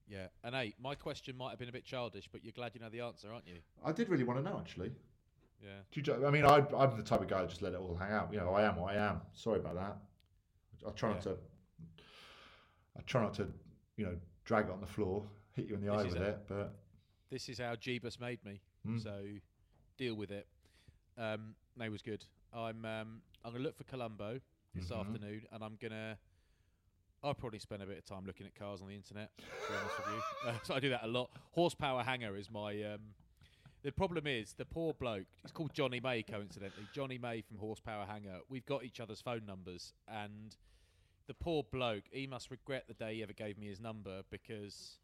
[0.08, 0.28] Yeah.
[0.42, 2.88] And hey, my question might have been a bit childish, but you're glad you know
[2.88, 3.56] the answer, aren't you?
[3.84, 4.92] I did really want to know, actually.
[5.62, 5.70] Yeah.
[5.90, 7.96] Do you, I mean, I, I'm the type of guy that just let it all
[7.96, 8.32] hang out.
[8.32, 9.20] You know, I am what I am.
[9.32, 9.96] Sorry about that.
[10.86, 11.32] I try not Yeah.
[11.32, 11.38] to.
[12.96, 13.48] I try not to,
[13.96, 16.28] you know, drag it on the floor, hit you in the This eye with a-
[16.30, 16.38] it.
[16.48, 16.74] But
[17.30, 18.60] This is how Jeebus made me.
[18.86, 19.02] Mm.
[19.02, 19.24] So
[19.96, 20.46] deal with it.
[21.16, 22.24] Um, no, was good.
[22.52, 24.40] I'm um, I'm gonna look for Columbo
[24.74, 25.00] this Mhm.
[25.00, 26.18] afternoon, and I'm gonna.
[27.22, 29.36] I'll probably spend a bit of time looking at cars on the internet.
[29.38, 31.30] To be honest with you, uh, so I do that a lot.
[31.52, 32.80] Horsepower hanger is my.
[32.84, 33.00] Um,
[33.82, 35.26] the problem is the poor bloke.
[35.42, 36.86] He's called Johnny May, coincidentally.
[36.92, 38.40] Johnny May from Horsepower Hanger.
[38.48, 40.56] We've got each other's phone numbers, and
[41.26, 42.04] the poor bloke.
[42.10, 44.98] He must regret the day he ever gave me his number because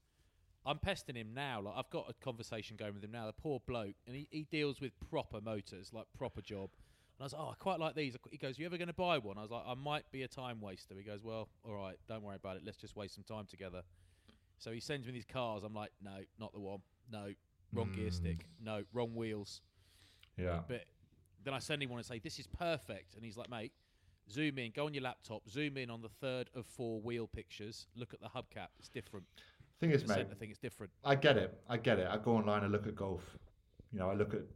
[0.67, 1.61] I'm pesting him now.
[1.61, 3.27] Like I've got a conversation going with him now.
[3.27, 6.71] The poor bloke, and he, he deals with proper motors, like proper job.
[7.17, 8.17] And I was like, oh, I quite like these.
[8.33, 9.39] He goes, you ever going to buy one?
[9.39, 10.97] I was like, I might be a time waster.
[10.97, 12.63] He goes, well, all right, don't worry about it.
[12.65, 13.83] Let's just waste some time together.
[14.59, 15.63] So he sends me these cars.
[15.63, 16.81] I'm like, no, not the one.
[17.13, 17.29] No,
[17.75, 18.47] wrong gear stick.
[18.63, 19.61] No, wrong wheels.
[20.37, 20.85] yeah, But
[21.45, 23.15] then I send him one and say, this is perfect.
[23.15, 23.73] And he's like, mate,
[24.31, 27.87] zoom in, go on your laptop, zoom in on the third of four wheel pictures.
[27.95, 28.69] Look at the hubcap.
[28.79, 29.27] It's different.
[29.81, 30.93] thing is, mate, centre thing is different.
[31.05, 31.59] I get it.
[31.69, 32.07] I get it.
[32.11, 32.63] I go online.
[32.63, 33.37] and look at golf.
[33.93, 34.47] You know, I look at Yeah.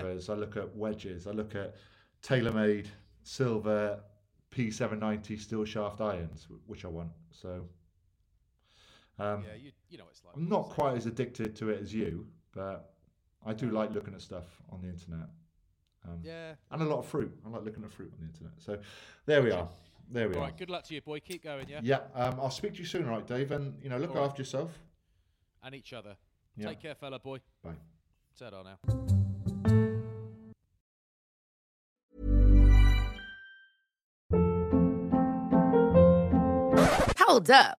[0.00, 0.28] drivers.
[0.30, 1.26] I look at wedges.
[1.26, 1.74] I look at
[2.22, 2.86] TaylorMade
[3.22, 4.00] silver
[4.50, 7.10] P790 steel shaft irons, which I want.
[7.30, 7.68] So,
[9.18, 10.34] um, yeah, you, you know what it's like.
[10.36, 12.92] I'm not quite as addicted to it as you, but
[13.44, 15.28] I do like looking at stuff on the internet.
[16.06, 16.54] Um, Yeah.
[16.70, 17.32] And a lot of fruit.
[17.44, 18.52] I like looking at fruit on the internet.
[18.58, 18.78] So,
[19.26, 19.68] there we are.
[20.10, 20.44] There we All are.
[20.44, 21.20] right, good luck to you, boy.
[21.20, 21.80] Keep going, yeah?
[21.82, 22.00] Yeah.
[22.14, 23.50] Um, I'll speak to you soon, all right, Dave?
[23.52, 24.24] And you know, look All right.
[24.24, 24.78] after yourself.
[25.62, 26.16] And each other.
[26.56, 26.68] Yeah.
[26.68, 27.40] Take care, fella boy.
[27.62, 27.74] Bye.
[28.38, 28.78] Ta-da now.
[37.18, 37.78] Hold up.